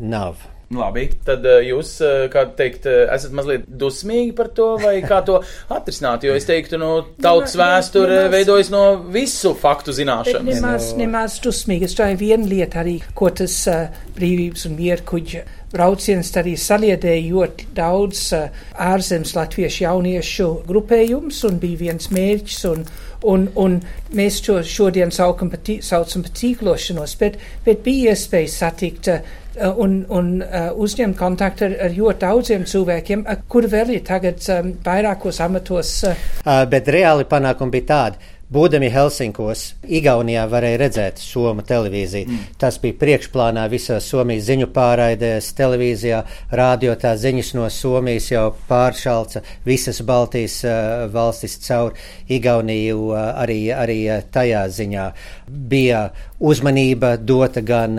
nav. 0.01 0.41
Labi, 0.79 1.07
tad 1.25 1.45
jūs, 1.65 1.95
kā 2.33 2.45
teikt, 2.57 2.87
esat 2.87 3.33
mazliet 3.35 3.65
dusmīgi 3.67 4.33
par 4.37 4.51
to, 4.55 4.69
vai 4.81 4.97
kā 5.05 5.21
to 5.25 5.39
atrisināt, 5.73 6.25
jo 6.27 6.35
es 6.37 6.47
teiktu, 6.47 6.79
nu, 6.81 6.91
tautas 7.21 7.55
vēsture 7.59 8.25
veidojas 8.33 8.71
no 8.73 8.85
visu 9.11 9.53
faktu 9.59 9.95
zināšanas. 9.95 10.47
Nemaz, 10.47 10.89
nemaz 10.99 11.37
dusmīgi, 11.43 11.89
es 11.89 11.97
domāju, 11.97 12.21
viena 12.21 12.49
lieta 12.49 12.81
arī, 12.83 12.97
ko 13.17 13.31
tas 13.35 13.57
uh, 13.71 13.87
brīvības 14.17 14.67
un 14.69 14.77
mieru 14.79 15.07
kuģa 15.13 15.43
brauciens 15.75 16.29
arī 16.39 16.55
saliedēja 16.59 17.25
ļoti 17.25 17.69
daudz 17.75 18.21
uh, 18.35 18.61
ārzemes 18.91 19.35
latviešu 19.35 19.85
jauniešu 19.85 20.49
grupējums 20.69 21.41
un 21.49 21.59
bija 21.61 21.81
viens 21.87 22.11
mērķis. 22.13 22.61
Un, 22.71 22.87
un, 23.23 23.47
un 23.55 23.79
mēs 24.15 24.41
šo 24.45 24.59
šodien 24.65 25.11
saukam 25.15 25.49
pa 25.51 25.59
tī, 25.61 25.79
saucam 25.85 26.25
par 26.25 26.35
tīklošanos, 26.39 27.15
bet, 27.21 27.39
bet 27.65 27.83
bija 27.85 28.13
iespēja 28.13 28.51
satikt 28.51 29.09
uh, 29.13 29.33
un, 29.77 30.01
un 30.09 30.31
uh, 30.43 30.69
uzņemt 30.85 31.17
kontaktu 31.19 31.69
ar, 31.69 31.75
ar 31.87 31.95
ļoti 31.95 32.23
daudziem 32.25 32.67
cilvēkiem, 32.69 33.25
uh, 33.25 33.41
kur 33.47 33.69
vēl 33.71 33.95
ir 33.97 34.05
tagad 34.07 34.43
um, 34.53 34.73
vairākos 34.85 35.41
amatos. 35.45 35.97
Uh. 36.07 36.23
Uh, 36.43 36.63
bet 36.69 36.91
reāli 36.91 37.27
panākumi 37.29 37.77
bija 37.77 37.91
tādi 37.93 38.33
Būdami 38.45 38.91
Helsinkos, 38.93 39.71
Igaunijā 39.89 40.43
varēja 40.45 40.77
redzēt 40.77 41.17
Somu 41.17 41.63
televīziju. 41.65 42.27
Mm. 42.29 42.51
Tas 42.61 42.75
bija 42.83 42.93
priekšplānā 43.01 43.63
visās 43.71 44.05
Somijas 44.11 44.45
ziņu 44.45 44.67
pārraidēs, 44.75 45.47
televīzijā, 45.57 46.19
rādio 46.53 46.93
tā 47.01 47.15
ziņas 47.17 47.49
no 47.57 47.65
Somijas 47.73 48.29
jau 48.29 48.45
pāršalca 48.69 49.41
visas 49.65 50.03
Baltijas 50.05 50.59
uh, 50.61 51.07
valstis 51.09 51.57
caur 51.65 51.97
Igauniju 52.29 53.01
uh, 53.09 53.25
arī, 53.41 53.59
arī 53.73 53.99
uh, 54.13 54.21
tajā 54.29 54.61
ziņā. 54.77 55.09
Bija 55.49 56.05
uzmanība 56.37 57.15
dota 57.17 57.65
gan 57.65 57.97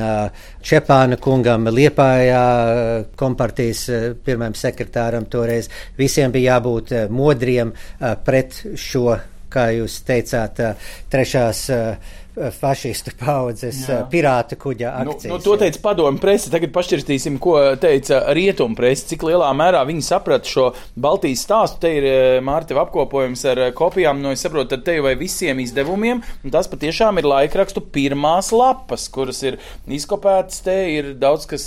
Čepāna 0.63 1.19
kungam, 1.19 1.67
Liepājā 1.75 2.43
kompartijas 3.19 3.87
pirmajam 4.23 4.55
sekretāram 4.63 5.27
toreiz. 5.31 5.71
Visiem 5.99 6.35
bija 6.35 6.57
jābūt 6.57 6.93
modriem 7.11 7.73
pret 8.27 8.61
šo 8.79 9.17
kā 9.53 9.69
jūs 9.77 10.01
teicāt, 10.07 10.61
trešās 11.13 11.67
fašistu 12.37 13.15
paudzes 13.17 13.79
Jā. 13.89 14.03
pirāta 14.13 14.59
kuģa 14.61 14.93
akcijas. 15.01 15.31
Nu, 15.31 15.39
nu, 15.39 15.45
to 15.45 15.57
teica 15.61 15.81
padomu 15.83 16.21
presa, 16.21 16.51
tagad 16.53 16.73
pašķirstīsim, 16.75 17.39
ko 17.43 17.57
teica 17.81 18.21
rietumu 18.37 18.77
presa, 18.77 19.07
cik 19.13 19.25
lielā 19.25 19.49
mērā 19.57 19.81
viņi 19.89 20.05
saprata 20.05 20.51
šo 20.51 20.67
Baltijas 21.01 21.47
stāstu. 21.47 21.81
Te 21.87 21.93
ir 21.97 22.09
Mārta 22.45 22.77
apkopojums 22.83 23.45
ar 23.49 23.63
kopijām, 23.77 24.21
no 24.21 24.35
es 24.37 24.45
saprotu, 24.45 24.75
tad 24.75 24.85
te 24.85 24.99
jau 24.99 25.07
vai 25.07 25.15
visiem 25.19 25.61
izdevumiem, 25.65 26.21
un 26.45 26.55
tas 26.55 26.69
patiešām 26.73 27.23
ir 27.23 27.31
laikrakstu 27.31 27.85
pirmās 27.95 28.53
lapas, 28.53 29.09
kuras 29.13 29.41
ir 29.47 29.59
izkopētas, 29.89 30.61
te 30.67 30.77
ir 30.93 31.13
daudz, 31.21 31.49
kas 31.49 31.67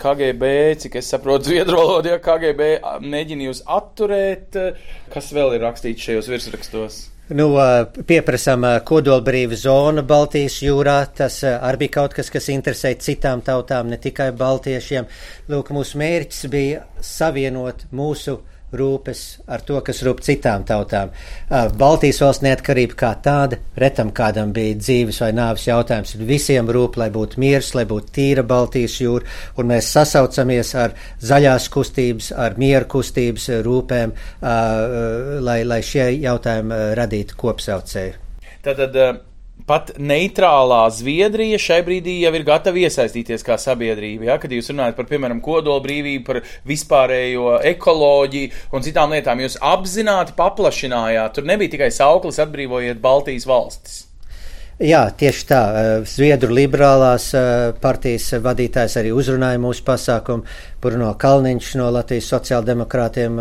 KGB, 0.00 0.54
cik 0.80 1.00
es 1.02 1.12
saprotu, 1.12 1.50
zviedrolodie 1.50 2.16
KGB 2.24 2.72
mēģina 3.04 3.50
jūs 3.50 3.64
atturēt, 3.68 4.60
kas 5.12 5.32
vēl 5.36 5.58
ir 5.58 5.66
rakstīts 5.68 6.08
šajos 6.08 6.32
virsrakstos. 6.32 7.00
Nu, 7.30 7.44
pieprasām 8.10 8.64
kodolbrīvu 8.82 9.54
zonu 9.54 10.02
Baltijas 10.02 10.56
jūrā. 10.64 10.96
Tas 11.14 11.36
arī 11.46 11.84
bija 11.84 11.94
kaut 12.00 12.16
kas, 12.16 12.30
kas 12.34 12.48
interesē 12.50 12.90
citām 12.98 13.44
tautām, 13.46 13.86
ne 13.92 14.00
tikai 14.02 14.32
baltiešiem. 14.34 15.06
Lūk, 15.52 15.70
mūsu 15.76 16.00
mērķis 16.02 16.48
bija 16.50 16.80
savienot 16.98 17.86
mūsu 17.94 18.40
rūpes 18.76 19.20
ar 19.50 19.62
to, 19.66 19.80
kas 19.86 20.02
rūp 20.06 20.20
citām 20.24 20.64
tautām. 20.68 21.10
Baltijas 21.50 22.20
valsts 22.22 22.44
neatkarība 22.46 22.98
kā 22.98 23.12
tāda, 23.24 23.58
retam 23.80 24.12
kādam 24.14 24.52
bija 24.56 24.78
dzīves 24.78 25.20
vai 25.24 25.30
nāves 25.36 25.66
jautājums. 25.68 26.14
Visiem 26.16 26.70
rūp, 26.70 26.98
lai 27.00 27.10
būtu 27.14 27.40
miers, 27.42 27.72
lai 27.74 27.86
būtu 27.90 28.14
tīra 28.18 28.44
Baltijas 28.46 28.98
jūra, 29.00 29.26
un 29.58 29.70
mēs 29.72 29.90
sasaucamies 29.94 30.74
ar 30.78 30.94
zaļās 31.22 31.70
kustības, 31.72 32.32
ar 32.36 32.58
mieru 32.60 32.90
kustības 32.96 33.48
rūpēm, 33.66 34.14
lai, 35.46 35.58
lai 35.66 35.80
šie 35.86 36.10
jautājumi 36.20 36.84
radītu 36.98 37.38
kopsaucēju. 37.40 38.14
Tātad, 38.60 38.96
pat 39.70 39.94
neitrālā 40.02 40.82
Zviedrija 40.94 41.60
šai 41.62 41.80
brīdī 41.86 42.16
jau 42.24 42.34
ir 42.34 42.46
gatava 42.48 42.82
iesaistīties 42.82 43.46
kā 43.46 43.58
sabiedrība. 43.60 44.32
Ja? 44.32 44.38
Kad 44.42 44.54
jūs 44.54 44.72
runājat 44.72 44.98
par, 44.98 45.06
piemēram, 45.10 45.42
kodolbrīvību, 45.44 46.26
par 46.26 46.42
vispārējo 46.68 47.60
ekoloģiju 47.72 48.52
un 48.74 48.86
citām 48.86 49.14
lietām, 49.14 49.42
jūs 49.46 49.60
apzināti 49.62 50.34
paplašinājāt. 50.38 51.38
Tur 51.38 51.50
nebija 51.50 51.76
tikai 51.76 51.92
sauklis 51.94 52.42
atbrīvojiet 52.42 53.02
Baltijas 53.02 53.46
valstis. 53.50 54.09
Jā, 54.80 55.02
tieši 55.12 55.42
tā. 55.44 55.58
Zviedru 56.08 56.54
liberālās 56.56 57.26
partijas 57.82 58.30
vadītājs 58.40 58.94
arī 58.96 59.10
uzrunāja 59.12 59.58
mūsu 59.60 59.82
pasākumu. 59.84 60.46
Bruno 60.80 61.10
Kalniņš 61.20 61.66
no 61.76 61.90
Latvijas 61.92 62.30
sociāldemokrātiem 62.32 63.36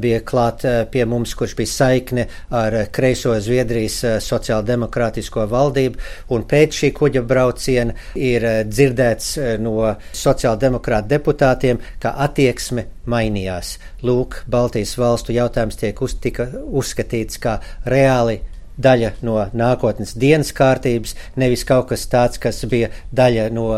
bija 0.00 0.22
klāt 0.24 0.64
pie 0.88 1.04
mums, 1.04 1.34
kurš 1.36 1.52
bija 1.58 1.68
saikne 1.68 2.24
ar 2.48 2.78
kreiso 2.96 3.34
Zviedrijas 3.44 3.98
sociāldemokrātisko 4.24 5.44
valdību. 5.52 6.00
Un 6.32 6.48
pēc 6.48 6.80
šī 6.80 6.92
kuģa 6.96 7.24
brauciena 7.28 7.98
ir 8.16 8.48
dzirdēts 8.64 9.60
no 9.60 9.92
sociāldemokrāta 10.16 11.12
deputātiem, 11.12 11.84
ka 12.00 12.14
attieksme 12.24 12.86
mainījās. 13.04 13.76
Lūk, 14.00 14.40
Baltijas 14.48 14.96
valstu 14.96 15.36
jautājums 15.36 15.76
tiek 15.76 16.00
uz, 16.00 16.16
uzskatīts 16.16 17.44
kā 17.44 17.58
reāli 17.84 18.40
daļa 18.78 19.12
no 19.22 19.38
nākotnes 19.54 20.14
dienas 20.18 20.52
kārtības, 20.56 21.14
nevis 21.36 21.64
kaut 21.68 21.90
kas 21.92 22.06
tāds, 22.10 22.40
kas 22.42 22.64
bija 22.70 22.90
daļa 23.14 23.50
no 23.54 23.68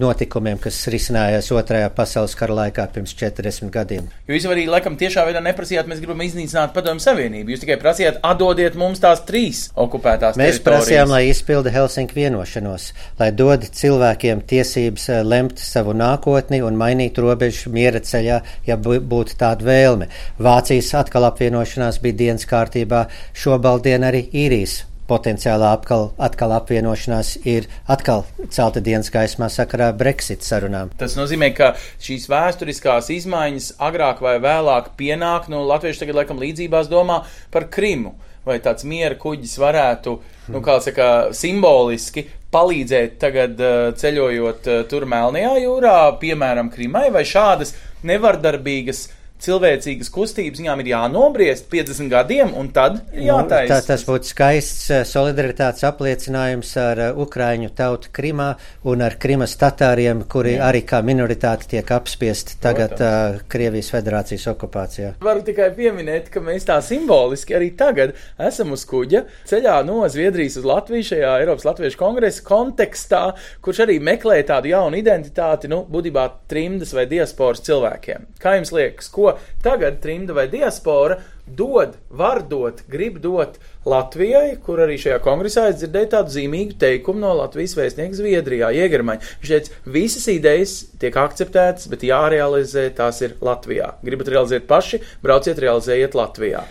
notikumiem, 0.00 0.58
kas 0.60 0.82
risinājās 0.92 1.48
otrajā 1.54 1.88
pasaules 1.96 2.34
kara 2.36 2.56
laikā 2.60 2.86
pirms 2.92 3.14
40 3.16 3.72
gadiem. 3.72 4.08
Jo 4.28 4.36
jūs 4.36 4.46
arī 4.52 4.66
laikam 4.68 4.98
tiešā 5.00 5.24
veidā 5.28 5.40
neprasījāt, 5.44 5.88
mēs 5.88 6.02
gribam 6.02 6.20
iznīcināt 6.26 6.74
padomu 6.76 7.00
savienību. 7.02 7.54
Jūs 7.54 7.62
tikai 7.64 7.78
prasījāt, 7.80 8.20
atdodiet 8.26 8.76
mums 8.78 9.00
tās 9.02 9.22
trīs 9.28 9.66
okupētās 9.76 10.36
mēs 10.40 10.60
prasījām, 10.64 11.12
lai 11.14 11.22
izpilda 11.30 11.72
Helsinku 11.72 12.18
vienošanos, 12.18 12.90
lai 13.20 13.30
dod 13.36 13.64
cilvēkiem 13.80 14.42
tiesības 14.48 15.08
lemt 15.26 15.62
savu 15.62 15.96
nākotni 15.96 16.60
un 16.66 16.76
mainīt 16.78 17.20
robežu 17.22 17.72
miera 17.72 18.02
ceļā, 18.04 18.42
ja 18.68 18.76
būtu 18.80 19.38
tāda 19.40 19.66
vēlme. 19.66 20.10
Vācijas 20.42 20.92
atkal 21.00 21.30
apvienošanās 21.30 22.02
bija 22.04 22.20
dienas 22.26 22.44
kārtībā 22.48 23.06
šobaldien 23.36 24.04
arī 24.06 24.26
īrijas 24.32 24.82
potenciālā 25.08 25.72
atkal, 25.76 26.10
atkal 26.22 26.54
apvienošanās 26.56 27.36
ir 27.46 27.68
atkal 27.90 28.24
celta 28.50 28.82
dienas 28.84 29.10
gaismā 29.14 29.48
sakarā 29.52 29.92
Brexit 29.96 30.46
sarunām. 30.46 30.92
Tas 30.98 31.16
nozīmē, 31.18 31.52
ka 31.56 31.72
šīs 32.02 32.28
vēsturiskās 32.32 33.10
izmaiņas 33.16 33.72
agrāk 33.88 34.22
vai 34.24 34.36
vēlāk 34.42 34.94
pienāk, 34.98 35.50
nu, 35.52 35.64
latvieši 35.68 36.04
tagad 36.04 36.22
laikam 36.22 36.42
līdzībās 36.42 36.90
domā 36.92 37.22
par 37.54 37.70
Krimu. 37.72 38.16
Vai 38.46 38.60
tāds 38.62 38.86
miera 38.86 39.16
kuģis 39.18 39.56
varētu, 39.58 40.12
nu, 40.54 40.60
kā 40.62 40.76
saka, 40.78 41.06
simboliski 41.34 42.22
palīdzēt 42.54 43.16
tagad 43.18 43.58
ceļojot 43.98 44.68
tur 44.86 45.06
Melnajā 45.10 45.56
jūrā, 45.64 45.96
piemēram, 46.20 46.70
Krimai, 46.70 47.08
vai 47.14 47.24
šādas 47.26 47.74
nevardarbīgas 48.06 49.08
cilvēcīgas 49.42 50.10
kustības, 50.12 50.60
viņām 50.62 50.82
ir 50.82 50.90
jānobriest 50.94 51.68
50 51.72 52.10
gadiem, 52.12 52.52
un 52.56 52.70
tad 52.74 52.98
jātaisa. 53.12 53.68
Nu, 53.68 53.70
tā, 53.70 53.80
tas 53.90 54.04
būtu 54.08 54.30
skaists 54.30 54.90
eh, 54.94 55.02
solidaritātes 55.08 55.84
apliecinājums 55.86 56.72
ar 56.80 57.02
uh, 57.08 57.20
Ukraiņu 57.26 57.72
tautu 57.76 58.10
Krimā 58.16 58.48
un 58.88 59.04
ar 59.04 59.18
Krimas 59.20 59.56
tatāriem, 59.60 60.24
kuri 60.30 60.56
Jā. 60.56 60.70
arī 60.70 60.82
kā 60.88 61.02
minoritāte 61.04 61.68
tiek 61.70 61.92
apspiesti 61.96 62.56
tagad 62.62 62.96
uh, 63.00 63.40
Krievijas 63.52 63.90
federācijas 63.94 64.48
okupācijā. 64.54 65.12
Varu 65.24 65.44
tikai 65.46 65.68
pieminēt, 65.76 66.30
ka 66.32 66.42
mēs 66.44 66.66
tā 66.68 66.78
simboliski 66.84 67.56
arī 67.58 67.70
tagad 67.76 68.16
esam 68.48 68.72
uz 68.76 68.86
kuģa 68.88 69.26
ceļā 69.48 69.76
no 69.86 70.00
Zviedrijas 70.12 70.58
uz 70.62 70.68
Latviju 70.68 71.10
šajā 71.12 71.34
Eiropas 71.42 71.68
Latviešu 71.68 72.00
kongresa 72.00 72.44
kontekstā, 72.46 73.22
kurš 73.64 73.84
arī 73.86 73.98
meklē 74.02 74.40
tādu 74.48 74.72
jaunu 74.72 74.98
identitāti, 75.00 75.70
nu, 75.70 75.82
būtībā 75.92 76.26
trimdas 76.50 76.94
vai 76.96 77.06
diasporas 77.10 77.62
cilvēkiem. 77.66 78.30
Kā 78.42 78.56
jums 78.58 78.72
liekas, 78.74 79.10
ko 79.12 79.25
ko 79.26 79.36
tagad 79.66 79.98
trimda 80.04 80.36
vai 80.36 80.46
diaspora 80.52 81.18
dod, 81.46 81.94
var 82.10 82.42
dot, 82.48 82.82
grib 82.90 83.18
dot 83.22 83.58
Latvijai, 83.86 84.56
kur 84.66 84.80
arī 84.82 84.96
šajā 84.98 85.20
kongresā 85.22 85.68
es 85.70 85.78
dzirdēju 85.78 86.10
tādu 86.16 86.34
zīmīgu 86.34 86.74
teikumu 86.80 87.22
no 87.22 87.34
Latvijas 87.38 87.76
vēstnieka 87.78 88.18
Zviedrijā, 88.18 88.72
Iegermaņa. 88.74 89.30
Viņš 89.42 89.52
teica, 89.52 89.78
visas 89.94 90.26
idejas 90.32 90.74
tiek 90.98 91.16
akceptētas, 91.22 91.86
bet 91.92 92.06
jārealizē 92.06 92.88
tās 92.98 93.22
ir 93.22 93.36
Latvijā. 93.46 93.94
Gribat 94.06 94.32
realizēt 94.34 94.66
paši, 94.66 95.02
brauciet, 95.22 95.62
realizējiet 95.62 96.18
Latvijā. 96.18 96.66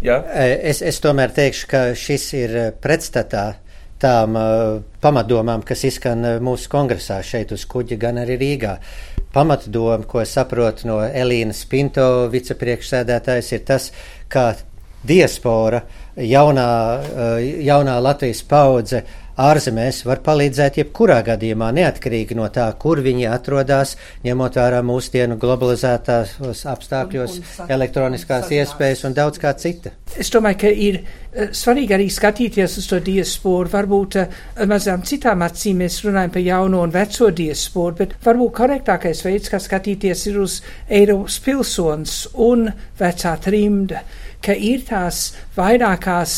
Ja? 0.00 0.22
Es, 0.32 0.80
es 0.80 1.02
tomēr 1.04 1.34
teikšu, 1.36 1.68
ka 1.68 1.86
šis 1.98 2.28
ir 2.38 2.58
pretstatā 2.80 3.46
tām 4.00 4.36
uh, 4.38 4.78
pamatdomām, 5.02 5.64
kas 5.66 5.84
izskan 5.84 6.22
mūsu 6.44 6.70
kongresā 6.72 7.18
šeit 7.26 7.52
uz 7.52 7.66
kuģa, 7.68 7.98
gan 8.00 8.22
arī 8.22 8.38
Rīgā 8.40 8.78
pamatdoma, 9.34 10.06
ko 10.08 10.22
es 10.22 10.32
saprotu 10.36 10.88
no 10.88 10.98
Elīnas 11.04 11.64
Pinto 11.68 12.28
vicepriekšsēdētājas, 12.32 13.52
ir 13.56 13.64
tas, 13.68 13.90
ka 14.28 14.50
diaspora, 15.06 15.82
jaunā, 16.16 16.68
eh, 16.98 17.64
jaunā 17.68 17.98
Latvijas 18.02 18.42
paudze 18.42 19.04
ārzemēs 19.38 20.02
var 20.06 20.20
palīdzēt 20.26 20.80
jebkurā 20.80 21.20
gadījumā, 21.26 21.70
neatkarīgi 21.76 22.36
no 22.38 22.48
tā, 22.54 22.66
kur 22.80 23.00
viņi 23.04 23.28
atrodas, 23.30 23.94
ņemot 24.26 24.58
vērā 24.58 24.82
mūsdienu 24.86 25.38
globalizētās 25.40 26.64
apstākļos, 26.72 27.38
un, 27.38 27.48
un 27.64 27.72
elektroniskās 27.78 28.50
iespējas 28.58 29.06
un 29.08 29.16
daudz 29.16 29.40
kā 29.42 29.54
cita. 29.58 29.94
Es 30.18 30.32
domāju, 30.34 30.60
ka 30.64 30.72
ir 30.72 31.00
uh, 31.00 31.50
svarīgi 31.54 31.94
arī 31.94 32.08
skatīties 32.12 32.78
uz 32.80 32.88
to 32.90 33.00
diasporu. 33.04 33.70
Varbūt 33.72 34.18
uh, 34.22 34.38
mazām 34.68 35.04
citām 35.06 35.44
acīm 35.46 35.84
mēs 35.84 36.00
runājam 36.06 36.34
par 36.34 36.46
jauno 36.46 36.82
un 36.86 36.94
veco 36.94 37.30
diasporu, 37.30 37.98
bet 38.02 38.16
varbūt 38.24 38.56
korektākais 38.58 39.22
veids, 39.26 39.52
kā 39.52 39.62
skatīties, 39.62 40.26
ir 40.32 40.40
uz 40.42 40.60
Eiropas 40.88 41.38
pilsons 41.44 42.24
un 42.48 42.66
vecā 42.98 43.36
trimda 43.44 44.02
ka 44.44 44.54
ir 44.54 44.84
tās 44.86 45.32
vairākās, 45.56 46.34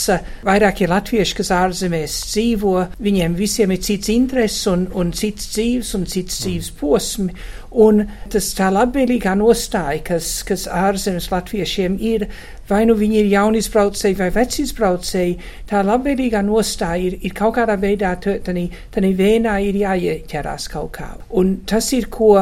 vairākie 0.46 0.88
latvieši, 0.90 1.36
kas 1.40 1.52
ārzemēs 1.54 2.16
dzīvo, 2.30 2.74
viņiem 3.02 3.36
visiem 3.38 3.74
ir 3.74 3.82
cits 3.84 4.12
intereses 4.12 4.66
un, 4.70 4.86
un 4.96 5.12
cits 5.16 5.50
dzīves 5.54 5.92
un 5.98 6.06
cits 6.10 6.40
dzīves 6.44 6.70
posmi, 6.80 7.34
Un 7.70 8.02
tas 8.30 8.48
tā 8.58 8.66
labvēlīgā 8.74 9.36
nostāja, 9.38 10.00
kas, 10.02 10.40
kas 10.46 10.64
ārzemes 10.66 11.28
latviešiem 11.30 12.00
ir, 12.02 12.24
vai 12.70 12.80
nu 12.86 12.96
viņi 12.98 13.20
ir 13.20 13.28
jauni 13.30 13.60
izbraucēji 13.62 14.18
vai 14.18 14.28
veci 14.34 14.64
izbraucēji, 14.64 15.36
tā 15.70 15.84
labvēlīgā 15.86 16.42
nostāja 16.46 17.06
ir, 17.06 17.18
ir 17.22 17.34
kaut 17.36 17.54
kādā 17.60 17.76
veidā, 17.78 18.16
tādā 18.18 19.12
vēnā 19.20 19.56
ir 19.68 19.78
jāieķerās 19.84 20.66
kaut 20.72 20.92
kā. 20.98 21.08
Un 21.38 21.60
tas 21.70 21.92
ir, 21.94 22.10
ko, 22.10 22.32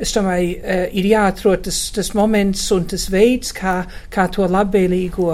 es 0.00 0.16
domāju, 0.16 0.56
uh, 0.56 0.84
ir 0.88 1.12
jāatrod 1.12 1.66
tas, 1.68 1.82
tas 1.92 2.14
moments 2.16 2.64
un 2.72 2.88
tas 2.88 3.08
veids, 3.12 3.52
kā, 3.52 3.82
kā 4.12 4.28
to 4.32 4.48
labvēlīgo 4.48 5.32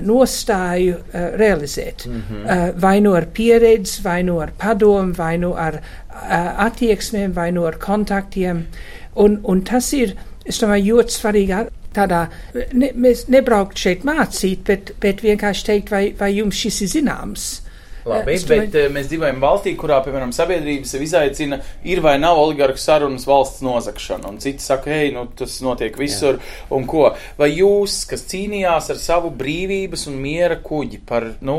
nostāju 0.00 0.96
uh, 0.96 1.34
realizēt. 1.36 2.06
Mm 2.06 2.22
-hmm. 2.30 2.44
uh, 2.44 2.80
vai 2.80 3.00
nu 3.00 3.14
ar 3.14 3.26
pieredzi, 3.32 4.02
vai 4.02 4.22
nu 4.22 4.38
ar 4.40 4.52
padomu, 4.56 5.12
vai 5.12 5.38
nu 5.38 5.54
ar 5.54 5.74
uh, 5.74 6.64
attieksmēm, 6.66 7.32
vai 7.32 7.50
nu 7.52 7.66
ar 7.66 7.76
kontaktiem. 7.78 8.66
Un, 9.14 9.38
un 9.42 9.62
tas 9.62 9.92
ir, 9.92 10.14
es 10.44 10.60
domāju, 10.62 10.94
ļoti 10.94 11.12
svarīgi 11.12 11.66
tādā, 11.94 12.26
ne, 12.72 12.90
mēs 12.94 13.28
nebraukt 13.28 13.78
šeit 13.78 14.04
mācīt, 14.04 14.58
bet, 14.64 14.92
bet 15.00 15.22
vienkārši 15.22 15.64
teikt, 15.64 15.90
vai, 15.90 16.14
vai 16.18 16.34
jums 16.36 16.56
šis 16.56 16.80
ir 16.80 16.88
zināms. 16.88 17.62
Labi, 18.08 18.34
es 18.34 18.46
bet 18.48 18.70
domāju... 18.72 18.92
mēs 18.94 19.10
dzīvojam 19.10 19.42
valstī, 19.42 19.74
kurā, 19.78 20.00
piemēram, 20.04 20.32
sabiedrība 20.36 20.88
sev 20.88 21.04
izaicina, 21.06 21.60
ir 21.88 22.02
vai 22.04 22.16
nav 22.20 22.40
oligarhu 22.40 22.80
sarunas 22.80 23.26
valsts 23.28 23.64
nozakšana, 23.66 24.32
un 24.32 24.40
citi 24.42 24.64
saka, 24.64 24.92
hei, 24.94 25.12
nu 25.14 25.26
tas 25.38 25.58
notiek 25.64 25.98
visur, 26.00 26.40
Jā. 26.40 26.68
un 26.78 26.88
ko. 26.88 27.10
Vai 27.40 27.52
jūs, 27.52 28.00
kas 28.10 28.26
cīnījās 28.30 28.92
ar 28.94 29.02
savu 29.02 29.32
brīvības 29.38 30.08
un 30.10 30.18
miera 30.22 30.58
kuģi 30.64 31.02
par, 31.08 31.32
nu, 31.44 31.58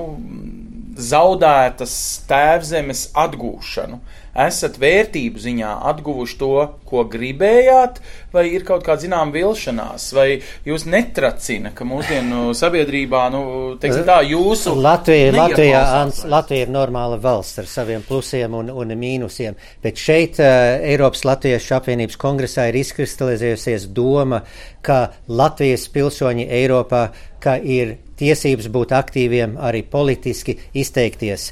zaudētas 1.00 1.94
tēvzemes 2.30 3.10
atgūšanu, 3.18 4.00
esat 4.46 4.78
vērtību 4.82 5.42
ziņā 5.42 5.72
atguvuši 5.90 6.38
to, 6.40 6.54
ko 6.90 7.04
gribējāt, 7.12 8.00
vai 8.34 8.46
ir 8.54 8.66
kaut 8.68 8.86
kāda 8.86 9.04
zināma 9.06 9.34
vilšanās, 9.34 10.10
vai 10.16 10.28
jūs 10.68 10.86
netracina, 10.90 11.74
ka 11.76 11.88
mūsdienu 11.88 12.54
sabiedrībā, 12.58 13.24
nu, 13.34 13.44
teiksim 13.82 14.06
tā, 14.08 14.20
jūsu. 14.30 14.76
Latvija, 14.80 15.32
Latvijā, 15.36 15.84
Ans, 16.02 16.24
Latvija 16.30 16.68
ir 16.68 16.74
normāla 16.74 17.20
valsts 17.22 17.64
ar 17.64 17.70
saviem 17.70 18.04
plusiem 18.06 18.58
un, 18.60 18.74
un 18.74 18.96
mīnusiem, 19.00 19.58
bet 19.84 20.02
šeit 20.02 20.42
uh, 20.44 20.80
Eiropas 20.90 21.26
Latviešu 21.28 21.78
apvienības 21.80 22.20
kongresā 22.20 22.70
ir 22.70 22.80
izkristalizējusies 22.84 23.90
doma, 23.96 24.44
ka 24.86 25.10
Latvijas 25.28 25.88
pilsoņi 25.94 26.48
Eiropā, 26.60 27.10
ka 27.44 27.58
ir 27.60 27.98
tiesības 28.20 28.70
būt 28.74 28.94
aktīviem, 28.98 29.58
arī 29.64 29.84
politiski 29.88 30.58
izteikties. 30.78 31.50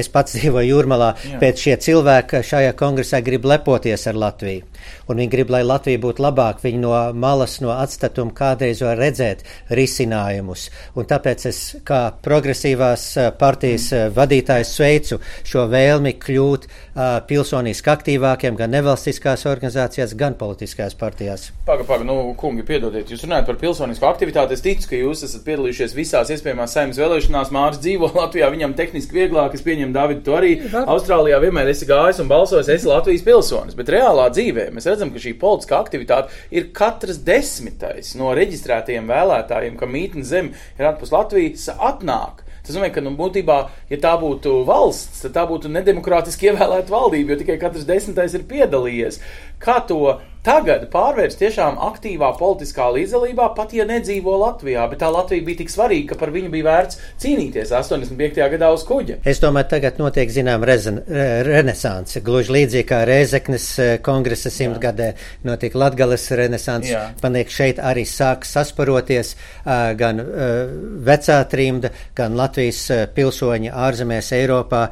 Es 0.00 0.10
pats 0.12 0.34
dzīvoju 0.38 0.74
Jūrmalā, 0.74 1.12
Jā. 1.24 1.40
pēc 1.42 1.64
šie 1.66 1.76
cilvēki 1.86 2.44
šajā 2.46 2.74
kongresā 2.78 3.22
grib 3.24 3.48
lepoties 3.48 4.06
ar 4.10 4.18
Latviju. 4.20 4.66
Un 5.10 5.18
viņi 5.20 5.32
grib, 5.32 5.50
lai 5.52 5.62
Latvija 5.66 6.00
būtu 6.00 6.22
labāka. 6.24 6.62
Viņi 6.64 6.80
no 6.80 6.94
malas, 7.18 7.58
no 7.64 7.72
atstatuma 7.74 8.32
kādreiz 8.36 8.80
var 8.84 8.98
redzēt 9.00 9.42
risinājumus. 9.74 10.68
Un 10.96 11.08
tāpēc 11.10 11.46
es 11.50 11.60
kā 11.86 12.00
progresīvās 12.24 13.06
partijas 13.40 13.90
vadītājs 14.16 14.74
sveicu 14.76 15.20
šo 15.46 15.66
vēlmi 15.70 16.14
kļūt 16.22 16.66
uh, 16.68 17.18
pilsoniski 17.26 17.92
aktīvākiem 17.92 18.56
gan 18.58 18.72
nevalstiskās 18.74 19.46
organizācijās, 19.50 20.14
gan 20.18 20.36
politiskās 20.40 20.96
partijās. 20.98 21.50
Paga, 21.66 21.84
paga, 21.88 22.06
nu, 22.06 22.18
kungi, 22.38 22.64
piedodiet, 22.66 23.10
jūs 23.10 23.24
runājat 23.26 23.50
par 23.50 23.60
pilsonisko 23.60 24.08
aktivitāti. 24.10 24.56
Es 24.56 24.64
ticu, 24.64 24.88
ka 24.92 25.00
jūs 25.00 25.24
esat 25.26 25.44
piedalījušies 25.46 25.69
piedalījušies 25.70 25.94
visās 25.94 26.30
iespējamās 26.34 26.74
saimnes 26.74 26.98
vēlēšanās. 26.98 27.52
Māris 27.54 27.80
dzīvo 27.82 28.10
Latvijā, 28.18 28.50
viņam 28.50 28.74
tehniski 28.78 29.14
vieglāk, 29.14 29.54
es 29.54 29.62
pieņemu 29.62 29.94
Davidu 29.94 30.24
to 30.26 30.36
arī. 30.36 30.52
Austrālijā 30.82 31.38
vienmēr 31.42 31.70
esi 31.70 31.86
gājis 31.88 32.20
un 32.22 32.30
balsojis, 32.30 32.70
esi 32.74 32.90
Latvijas 32.90 33.24
pilsonis, 33.26 33.78
bet 33.78 33.92
reālā 33.94 34.28
dzīvē 34.34 34.70
mēs 34.74 34.88
redzam, 34.90 35.14
ka 35.14 35.22
šī 35.22 35.36
politiskā 35.40 35.78
aktivitāte 35.80 36.34
ir 36.50 36.70
katrs 36.74 37.22
desmitais 37.26 38.14
no 38.18 38.34
reģistrētajiem 38.36 39.10
vēlētājiem, 39.10 39.78
ka 39.78 39.90
mītne 39.90 40.26
zem 40.26 40.54
ir 40.78 40.90
atpus 40.90 41.14
Latvijas 41.14 41.70
atnāk. 41.78 42.46
Tas 42.60 42.76
nozīmē, 42.76 42.90
ka 42.92 43.02
nu, 43.02 43.14
būtībā, 43.16 43.56
ja 43.88 43.98
tā 44.02 44.12
būtu 44.20 44.60
valsts, 44.68 45.22
tad 45.24 45.32
tā 45.34 45.46
būtu 45.48 45.70
nedemokrātiski 45.72 46.50
ievēlēta 46.50 46.92
valdība, 46.92 47.32
jo 47.32 47.40
tikai 47.40 47.56
katrs 47.62 47.86
desmitais 47.88 48.36
ir 48.36 48.44
piedalījies. 48.50 49.16
Kā 49.60 49.76
to 49.84 50.16
tagad 50.40 50.86
pārvērst 50.88 51.36
tiešām 51.42 51.76
aktīvā 51.84 52.30
politiskā 52.38 52.86
līdzdalībā, 52.94 53.50
pat 53.56 53.74
ja 53.76 53.84
nedzīvo 53.84 54.38
Latvijā, 54.40 54.86
bet 54.88 55.02
tā 55.02 55.10
Latvija 55.12 55.44
bija 55.44 55.60
tik 55.60 55.72
svarīga, 55.72 56.14
ka 56.14 56.16
par 56.22 56.32
viņu 56.32 56.48
bija 56.54 56.64
vērts 56.64 57.00
cīnīties 57.20 57.74
85. 57.76 58.40
gadā 58.54 58.70
uz 58.72 58.84
kuģa. 58.88 59.18
Es 59.28 59.42
domāju, 59.42 59.68
tagad 59.74 60.00
notiek 60.00 60.32
zinām 60.32 60.64
rezen, 60.64 61.02
re, 61.04 61.26
renesanse, 61.44 62.22
gluži 62.24 62.56
līdzīgi 62.56 62.88
kā 62.88 63.02
Rēzeknes 63.08 63.68
eh, 63.84 63.92
kongresa 64.04 64.52
simtgadē 64.54 65.10
notika 65.44 65.82
Latgales 65.84 66.24
renesanse, 66.40 67.04
paniek 67.20 67.52
šeit 67.52 67.84
arī 67.84 68.06
sāk 68.08 68.48
sasparoties 68.48 69.34
uh, 69.36 69.92
gan 70.00 70.24
uh, 70.24 70.72
vecā 71.04 71.42
trimda, 71.52 71.92
gan 72.16 72.40
Latvijas 72.40 72.86
pilsoņi 73.12 73.76
ārzemēs 73.76 74.32
Eiropā 74.40 74.86